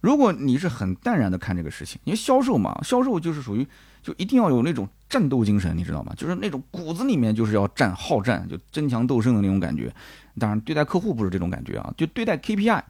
[0.00, 3.66] 如果你是很淡然的看这个事情，因为销售嘛，销售就是属于
[4.02, 6.12] 就一定要有那种战斗精神，你知道吗？
[6.16, 9.94] 就是那种骨子里面就是要战好战，就争强斗胜的那种感觉。
[10.38, 12.82] 当然，对待客户不是这种感觉啊，就对待 KPI，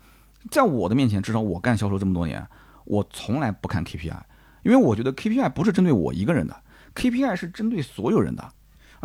[0.50, 2.46] 在我的面前，至少我干销售这么多年，
[2.84, 4.18] 我从来不看 KPI，
[4.62, 6.56] 因为我觉得 KPI 不是针对我一个人的
[6.94, 8.52] ，KPI 是针对所有人的。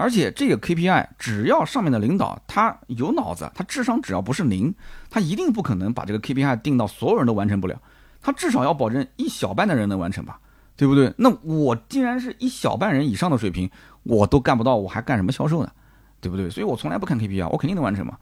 [0.02, 4.74] 而且这个 KPI，只要上面的领导他有脑子，他智商只要不是零，
[5.12, 7.80] 他一定不可能把这个 KPI 定到所有人都完成不了，
[8.20, 10.40] 他至少要保证一小半的人能完成吧，
[10.76, 11.14] 对不对？
[11.18, 13.70] 那我既然是一小半人以上的水平，
[14.02, 15.72] 我都干不到，我还干什么销售呢？
[16.20, 16.50] 对不对？
[16.50, 18.18] 所以我从来不看 KPI，我肯定能完成嘛。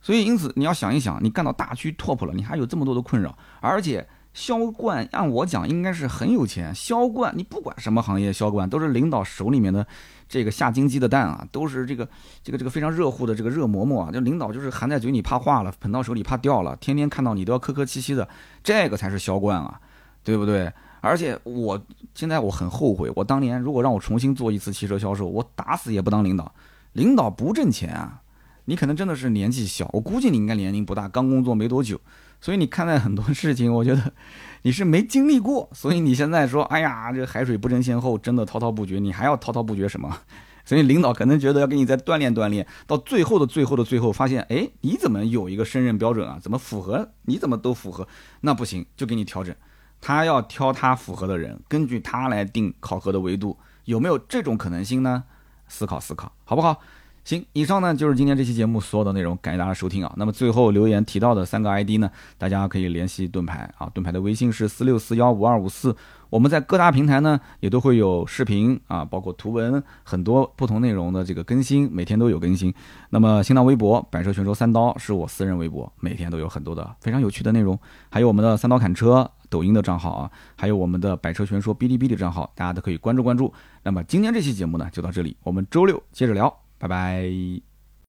[0.00, 4.08] 所以因此你要想一想，你干到大区 top 了，你还有这么多的困扰，而且。
[4.32, 9.84] 销冠按我讲应该是很有钱，销冠你不管什么行业，销冠都是领导手里面的
[10.28, 12.08] 这个下金鸡的蛋啊，都是这个
[12.42, 18.28] 这个这个非常热乎的这个热馍馍啊，就领导就是含在嘴里怕化了，捧到手里怕掉了，天天看到你都要客客气气的，
[18.62, 19.80] 这个才是销冠啊，
[20.22, 20.72] 对不对？
[21.00, 21.82] 而且我
[22.14, 26.54] 现在我很后悔，我当年如果让我重新做一次汽车销售，我打死也不当领导，
[26.92, 28.20] 领导不挣钱啊，
[28.66, 32.00] 你可能真的是年纪小，我估计你应该年龄不大，刚工作没多久。
[32.40, 34.12] 所以你看待很多事情，我觉得
[34.62, 40.18] 你是没经历过，所以你现在说，哎呀，这海水不争先后，真的滔滔不绝，你还要滔滔不绝什么？
[40.64, 46.38] 所以领导可能觉得要给你再锻炼锻炼，到最后的最后的最后，发现，哎，你怎么有一个胜任标准啊？
[46.40, 47.10] 怎么符合？
[47.22, 48.06] 你怎么都符合？
[48.42, 49.54] 那不行，就给你调整，
[50.00, 55.24] 他要挑他符合的人，根据他来定考核的维度，有没有这种可能性呢？
[55.66, 56.80] 思考思考，好不好？
[57.22, 60.12] 行，以上呢就是今天这期节目所有的内容，感谢大家收听啊。
[60.16, 65.94] 那么最后留言提到的三个 ID 呢，大家可以联系盾牌啊，盾牌的微信是四六四幺五二五四。
[66.30, 72.72] 我们在各大平台呢也都会有视频啊，包括图文很多不同内容的这个更新，每天都有更新。
[73.10, 77.78] 那么新浪微博百车全说三刀是我私人微博，每天都有很多的非常有趣的内容。
[78.08, 83.52] 还有我们的三刀砍车抖音的账号啊，还有我们的百车全说哔哩哔哩账号，大家都可以关注关注。
[83.82, 86.69] 那么今天这期节目呢就到这里，我们周六接着聊。
[86.80, 87.69] 拜拜。